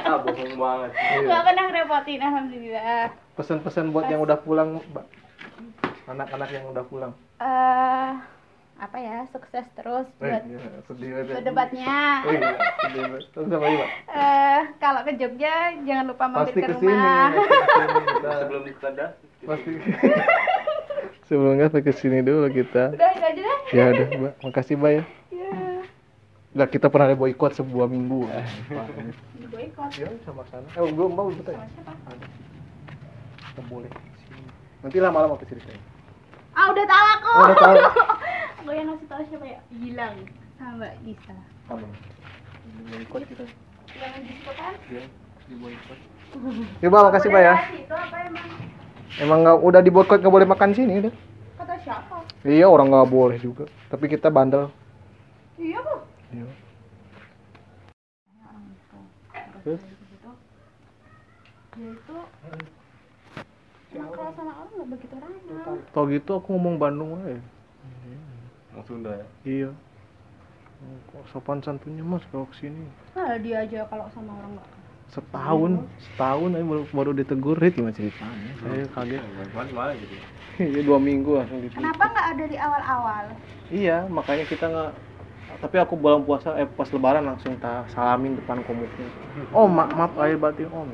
Ah, 0.03 0.17
bohong 0.19 0.53
banget. 0.55 0.91
Nggak 1.23 1.41
pernah 1.43 1.63
ngerepotin, 1.65 2.19
alhamdulillah. 2.21 3.05
Pesan-pesan 3.33 3.85
buat 3.89 4.05
yang 4.05 4.21
udah 4.21 4.37
pulang, 4.37 4.69
Mbak. 4.85 5.05
Anak-anak 6.05 6.49
yang 6.49 6.65
udah 6.69 6.85
pulang. 6.85 7.11
eh 7.39 8.11
apa 8.75 8.97
ya? 8.99 9.23
Sukses 9.29 9.63
terus 9.73 10.05
Eh, 10.13 10.27
buat 10.27 10.43
iya, 10.43 10.59
sedih 10.83 11.09
banget. 11.09 11.23
ya. 11.23 11.33
berdebatnya. 11.33 11.97
Oh 12.19 12.31
iya, 12.31 12.49
sedih 12.83 13.01
banget. 13.01 13.23
Terus 13.31 13.47
apa 13.47 13.63
lagi, 13.63 13.75
Mbak? 13.75 13.89
Eh, 14.11 14.59
kalau 14.77 15.01
ke 15.01 15.11
Jogja 15.15 15.53
jangan 15.81 16.05
lupa 16.05 16.25
mampir 16.27 16.45
Pasti 16.45 16.59
ke 16.59 16.67
ke 16.67 16.73
sini. 16.75 16.91
rumah. 16.91 17.27
pasti 17.31 17.47
ke 17.47 17.87
sini. 17.87 18.11
Sebelum 18.43 18.63
kita 18.67 18.89
dah. 18.91 19.09
Pasti. 19.43 19.71
Sebelumnya 21.27 21.71
sampai 21.71 21.85
ke 21.87 21.93
sini 21.95 22.19
dulu 22.19 22.51
kita. 22.51 22.91
Udah 22.93 23.09
itu 23.15 23.23
aja 23.23 23.41
deh. 23.41 23.59
Ya 23.71 23.83
udah, 23.95 24.07
Mbak. 24.11 24.33
Makasih, 24.43 24.75
Mbak 24.75 24.91
ya. 24.91 25.03
Lah 26.53 26.69
kita 26.69 26.85
pernah 26.85 27.09
ada 27.09 27.17
boykot 27.17 27.57
sebuah 27.57 27.89
minggu. 27.89 28.29
Di 29.41 29.47
boykot. 29.49 29.89
Ya 29.97 30.05
sama 30.21 30.45
sana. 30.53 30.69
Eh 30.77 30.85
belum 30.85 31.17
mau 31.17 31.33
betul? 31.33 31.57
Sama 31.57 31.65
siapa? 31.73 31.93
Ada. 32.13 32.27
Kita 33.49 33.61
boleh. 33.65 33.89
Nanti 34.85 34.97
lama-lama 35.01 35.33
aku 35.33 35.49
ceritain. 35.49 35.81
Ah 36.53 36.69
udah 36.69 36.85
tahu 36.85 37.05
aku. 37.17 37.31
Oh, 37.33 37.43
udah 37.49 37.57
tahu. 37.57 37.75
aku 38.61 38.69
yang 38.69 38.85
ngasih 38.93 39.07
tahu 39.09 39.21
siapa 39.33 39.45
ya? 39.49 39.59
Gilang 39.81 40.15
sama 40.61 40.71
Mbak 40.77 40.93
Gisa. 41.01 41.35
Apa? 41.73 41.85
Boykot 42.93 43.21
kita. 43.33 43.45
Yang 43.97 44.13
di 44.21 44.33
situ 44.37 44.51
kan? 44.53 44.73
Ya, 44.93 45.03
di 45.49 45.55
boykot. 45.57 45.99
Ya, 46.85 46.87
Mbak, 46.93 47.01
makasih, 47.09 47.29
Mbak 47.33 47.43
ya. 47.49 47.55
Itu 47.81 47.95
apa 47.97 48.17
emang? 48.29 48.49
Emang 49.21 49.45
nggak 49.45 49.57
udah 49.61 49.81
di 49.85 49.91
boykot 49.93 50.19
nggak 50.21 50.33
boleh 50.33 50.47
makan 50.49 50.73
sini 50.73 51.05
udah. 51.05 51.13
Kata 51.61 51.75
siapa? 51.85 52.17
Iya, 52.41 52.65
orang 52.65 52.89
nggak 52.89 53.09
boleh 53.13 53.37
juga. 53.37 53.69
Tapi 53.93 54.09
kita 54.09 54.33
bandel. 54.33 54.73
Iya 55.61 55.79
bu. 55.85 55.95
Iya. 56.33 56.45
Terus? 59.63 59.81
Dia 61.73 61.89
itu 61.93 62.15
kalau 63.93 64.31
sama 64.33 64.51
orang 64.57 64.73
nggak 64.73 64.89
begitu 64.97 65.15
ramah. 65.21 65.77
Tau 65.93 66.05
gitu 66.09 66.31
aku 66.33 66.47
ngomong 66.57 66.75
Bandung 66.81 67.21
aja. 67.21 67.37
Mau 68.73 68.81
Sunda 68.89 69.13
ya. 69.13 69.27
Iya. 69.45 69.69
Oh, 70.83 70.97
Kok 71.13 71.23
sopan 71.31 71.63
santunnya 71.63 72.03
mas 72.03 72.25
kalau 72.27 72.43
ke 72.51 72.59
sini 72.59 72.83
Nah 73.15 73.39
dia 73.39 73.63
aja 73.63 73.87
kalau 73.87 74.03
sama 74.11 74.35
orang 74.35 74.59
nggak. 74.59 74.82
Setahun 75.13 75.71
setahun 76.01 76.49
aja 76.51 76.65
baru, 76.65 76.83
baru 76.89 77.11
ditegur 77.13 77.57
itu 77.59 77.79
gimana 77.79 77.93
ceritanya 77.93 78.51
saya 78.57 78.83
kaget 78.89 79.21
Mana 79.53 79.69
mana 79.71 79.93
gitu. 79.95 80.15
iya 80.73 80.81
dua 80.81 80.97
minggu 80.99 81.31
langsung 81.37 81.61
gitu 81.61 81.73
Kenapa 81.73 82.03
nggak 82.03 82.27
ada 82.33 82.43
di 82.45 82.57
awal-awal? 82.57 83.25
iya 83.69 83.97
makanya 84.09 84.45
kita 84.45 84.65
nggak 84.65 84.91
tapi 85.53 85.75
aku 85.77 85.93
bulan 85.93 86.25
puasa 86.25 86.57
eh 86.57 86.65
pas 86.65 86.89
lebaran 86.89 87.23
langsung 87.23 87.53
tak 87.57 87.85
salamin 87.89 88.33
depan 88.35 88.57
komuknya 88.63 89.05
oh 89.57 89.69
ma 89.69 89.85
maaf 89.87 90.17
air 90.19 90.35
batin 90.35 90.65
om 90.67 90.89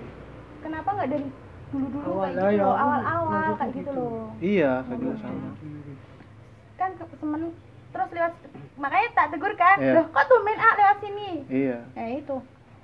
Kenapa 0.59 0.91
nggak 0.91 1.09
dari 1.09 1.27
dulu-dulu 1.69 2.03
Awal 2.03 2.29
kayak 2.33 2.51
gitu 2.51 2.65
awal-awal 2.65 3.49
kayak 3.55 3.71
gitu 3.71 3.79
gitu. 3.79 3.91
loh. 3.95 4.27
iya 4.43 4.71
kayak 4.83 4.99
gitu 4.99 5.15
sama 5.17 5.49
Kan 6.75 6.89
ke 6.95 7.03
temen 7.15 7.41
terus 7.89 8.09
lewat 8.11 8.33
makanya 8.79 9.09
tak 9.11 9.27
tegur 9.33 9.53
kan, 9.55 9.75
Iya. 9.75 9.93
loh 9.99 10.05
kok 10.07 10.25
tumben 10.27 10.55
ah 10.55 10.73
lewat 10.75 10.97
sini? 10.99 11.29
iya 11.51 11.77
Nah 11.91 12.07
itu. 12.09 12.35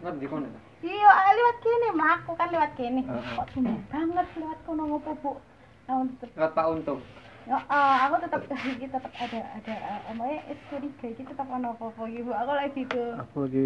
Ngerti 0.04 0.20
di 0.20 0.28
kono. 0.28 0.50
Iya, 0.86 1.10
ah, 1.10 1.32
lewat 1.34 1.58
kini, 1.60 1.88
melaku 1.98 2.32
kan 2.38 2.48
lewat 2.54 2.72
kini. 2.78 3.02
Heeh. 3.02 3.34
Kok 3.34 3.48
tumben 3.54 3.82
banget 3.90 4.28
lewat 4.38 4.60
kono 4.70 4.84
ngopo 4.86 5.12
bu? 5.18 5.32
Nah, 5.86 6.02
tetep, 6.14 6.30
Nggak 6.34 6.52
Pak 6.54 6.66
Untung. 6.70 7.00
ya, 7.46 7.58
eh, 7.62 7.96
aku 8.06 8.16
tetap 8.26 8.42
gitu 8.42 8.86
tetap 8.90 9.14
ada 9.22 9.40
ada 9.54 9.74
eh, 9.78 10.00
namanya 10.10 10.38
story 10.66 10.90
kayak 10.98 11.14
gitu 11.18 11.30
tetap 11.30 11.46
ono 11.46 11.78
apa 11.78 12.04
gitu. 12.10 12.32
Aku 12.34 12.52
lagi 12.54 12.70
gitu. 12.76 13.04
aku 13.18 13.36
lagi 13.46 13.66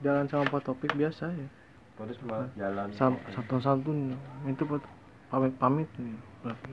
jalan 0.00 0.24
sama 0.28 0.44
Pak 0.48 0.62
Topik 0.64 0.92
biasa 0.96 1.28
ya 1.28 1.48
Terus 1.96 2.16
malah 2.24 2.48
jalan. 2.56 2.86
Sam 2.96 3.12
santun 3.28 3.60
santun 3.60 3.98
itu 4.48 4.64
Pak 4.64 4.80
pamit 5.28 5.52
pamit 5.60 5.88
nih 6.00 6.16
berarti 6.40 6.72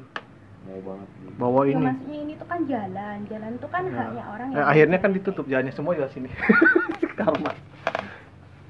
Mau 0.63 0.79
banget. 0.83 1.09
gitu. 1.15 1.31
bawa 1.35 1.61
Ya, 1.63 1.69
ini 1.69 1.83
maksudnya 1.85 2.17
ini 2.17 2.33
tuh 2.35 2.47
kan 2.47 2.59
jalan, 2.63 3.17
jalan 3.27 3.51
tuh 3.59 3.69
kan 3.71 3.83
Ya. 3.83 3.95
haknya 3.99 4.23
orang 4.25 4.47
Eh, 4.51 4.55
ya. 4.55 4.63
akhirnya 4.67 4.97
kan 4.99 5.11
ditutup 5.11 5.45
jalannya 5.47 5.73
semua 5.75 5.99
jalan 5.99 6.11
sini 6.11 6.29
karma 7.19 7.51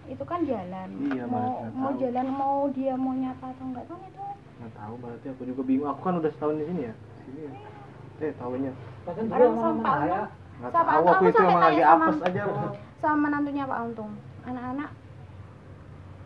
itu 0.07 0.23
kan 0.23 0.39
jalan. 0.41 0.87
Iya, 1.05 1.23
mau 1.25 1.67
mau 1.69 1.91
tahu. 1.91 1.99
jalan 1.99 2.27
mau 2.29 2.57
dia 2.69 2.93
mau 2.95 3.13
nyapa 3.13 3.45
atau 3.47 3.65
enggak 3.65 3.85
kan 3.85 3.99
itu. 4.01 4.23
nggak 4.57 4.71
tahu 4.73 4.93
berarti 4.97 5.25
aku 5.29 5.41
juga 5.45 5.61
bingung 5.61 5.85
aku 5.87 6.01
kan 6.01 6.13
udah 6.17 6.31
setahun 6.31 6.55
di 6.55 6.65
sini 6.65 6.81
ya 6.81 6.93
sini 7.21 7.39
ya 7.41 7.51
eh 8.19 8.31
tahunya 8.33 8.71
dulu 9.05 9.29
Orang 9.29 9.53
sama 9.53 9.61
sama 9.61 9.77
Mama 9.77 9.93
ya. 10.01 10.21
nggak 10.57 10.71
Siapa? 10.71 10.89
tahu 10.89 10.97
Aku 10.97 11.07
aku 11.11 11.23
itu 11.27 11.39
emang 11.39 11.61
lagi 11.61 11.81
sama- 11.83 12.05
apes 12.07 12.19
aja 12.23 12.41
sama 12.97 13.15
menantunya 13.21 13.63
Pak 13.63 13.79
Untung 13.83 14.11
anak-anak 14.43 14.89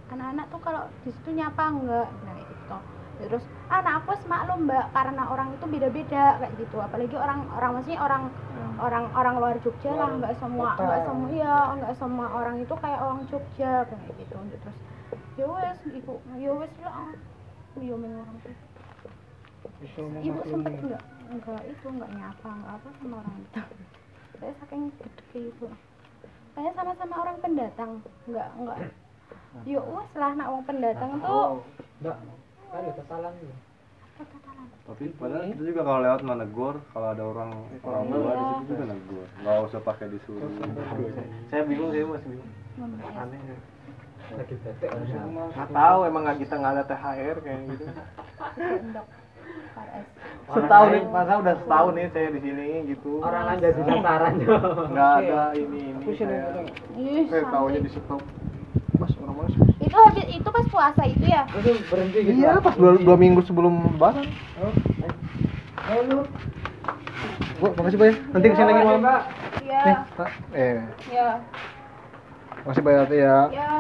anak-anak 0.10 0.46
tuh 0.48 0.60
kalau 0.62 0.82
di 1.02 1.10
situ 1.10 1.30
nyapa 1.34 1.64
enggak 1.70 2.08
nah 2.22 2.36
gitu 2.38 2.78
Ya, 3.22 3.30
terus 3.30 3.46
anak 3.70 4.02
aku 4.02 4.18
maklum 4.26 4.66
mbak 4.66 4.90
karena 4.98 5.24
orang 5.30 5.54
itu 5.54 5.66
beda-beda 5.70 6.42
kayak 6.42 6.54
gitu. 6.58 6.82
Apalagi 6.82 7.14
orang 7.14 7.46
orang 7.54 7.72
maksudnya 7.78 8.02
orang 8.02 8.24
orang 8.82 9.06
orang 9.14 9.36
luar 9.38 9.56
Jogja 9.62 9.94
lah 9.94 10.10
nggak 10.18 10.34
semua 10.42 10.74
nggak 10.74 11.06
semua 11.06 11.28
iya 11.30 11.58
nggak 11.78 11.94
semua 12.02 12.28
orang 12.34 12.56
itu 12.58 12.74
kayak 12.82 12.98
orang 12.98 13.22
Jogja 13.30 13.86
kayak 13.86 14.10
gitu. 14.18 14.36
Terus 14.42 14.78
ya 15.38 15.46
wes 15.46 15.80
ibu 15.86 16.14
ya 16.42 16.52
wes 16.58 16.74
lah. 16.82 17.14
Ya 17.78 17.96
memang 17.96 18.26
orang 18.26 18.38
tuh 18.42 18.56
ibu 20.26 20.40
sempet 20.50 20.74
enggak 20.82 21.04
enggak 21.30 21.62
itu 21.70 21.86
enggak 21.94 22.12
nyapa 22.18 22.50
enggak 22.50 22.74
apa 22.74 22.90
sama 22.98 23.16
orang 23.22 23.36
itu. 23.38 23.62
Saya 24.42 24.54
saking 24.66 24.84
gede 24.98 25.40
ibu. 25.54 25.66
Saya 26.58 26.70
sama-sama 26.74 27.16
orang 27.22 27.38
pendatang 27.38 27.92
enggak 28.26 28.50
enggak 28.58 28.78
yuk 29.70 29.86
wes 29.94 30.12
lah 30.18 30.32
nak 30.34 30.50
orang 30.50 30.66
pendatang 30.66 31.12
tuh. 31.22 31.62
Mbak, 32.02 32.18
kan 32.72 32.82
Tapi 34.82 35.04
padahal 35.16 35.46
itu 35.48 35.62
juga 35.66 35.82
kalau 35.84 36.00
lewat 36.00 36.22
mana 36.22 36.44
negor, 36.44 36.76
kalau 36.92 37.08
ada 37.10 37.24
orang 37.24 37.52
orang 37.82 38.04
luar 38.08 38.36
di 38.36 38.46
situ 38.54 38.64
juga 38.70 38.86
negor. 38.92 39.26
Nggak 39.42 39.58
usah 39.68 39.80
pakai 39.82 40.06
disuruh. 40.10 40.52
saya 41.50 41.62
bingung 41.66 41.90
saya 41.92 42.06
masih 42.06 42.28
bingung 42.32 42.50
aneh 43.12 43.40
ya 43.40 43.58
Lagi 44.32 44.56
bete. 44.56 44.88
nggak 44.88 45.70
tahu 45.70 46.00
emang 46.08 46.22
nggak 46.24 46.40
kita 46.40 46.54
nggak 46.56 46.74
ada 46.74 46.84
THR 46.88 47.38
kayak 47.44 47.60
gitu. 47.68 47.84
Setahun 50.52 50.88
nih, 50.92 51.04
masa 51.08 51.34
udah 51.40 51.56
setahun 51.60 51.94
nih 51.96 52.06
saya 52.12 52.28
di 52.32 52.40
sini 52.40 52.68
gitu. 52.88 53.12
Orang 53.20 53.46
aja 53.48 53.68
di 53.72 53.82
sasaran. 53.84 54.34
Nggak 54.92 55.12
ada 55.24 55.42
ini 55.56 55.80
ini 55.92 56.12
saya. 56.16 56.44
itu. 56.52 56.62
Ih, 57.00 57.26
Eh 57.28 57.44
tahu 57.48 57.66
aja 57.72 57.80
santai. 57.80 57.84
di 57.84 57.92
stop. 57.92 58.22
Mas 59.00 59.14
orang 59.20 59.36
mas. 59.40 59.54
Itu 59.82 59.98
habis 59.98 60.26
itu 60.30 60.46
pas 60.46 60.66
puasa 60.70 61.02
itu 61.10 61.26
ya? 61.26 61.44
Berhenti 61.90 62.18
gitu. 62.22 62.38
Iya 62.38 62.62
pas 62.62 62.78
dua, 62.78 63.02
dua 63.02 63.16
minggu 63.18 63.42
sebelum 63.42 63.98
lebaran. 63.98 64.30
Eh 65.90 66.02
lu. 66.06 66.22
Bu, 67.58 67.68
makasih 67.78 67.98
Pak 67.98 68.08
ya. 68.10 68.14
Nanti 68.34 68.46
ke 68.50 68.56
sini 68.58 68.68
lagi 68.70 68.82
malam. 68.82 69.02
Iya. 69.62 69.82
Nih, 69.86 69.98
Pak. 70.18 70.30
Eh, 70.54 70.78
Ya. 71.10 71.30
makasih 72.62 72.82
Pak 72.82 72.94
Yati 72.94 73.18
ya. 73.22 73.38
Ya. 73.54 73.72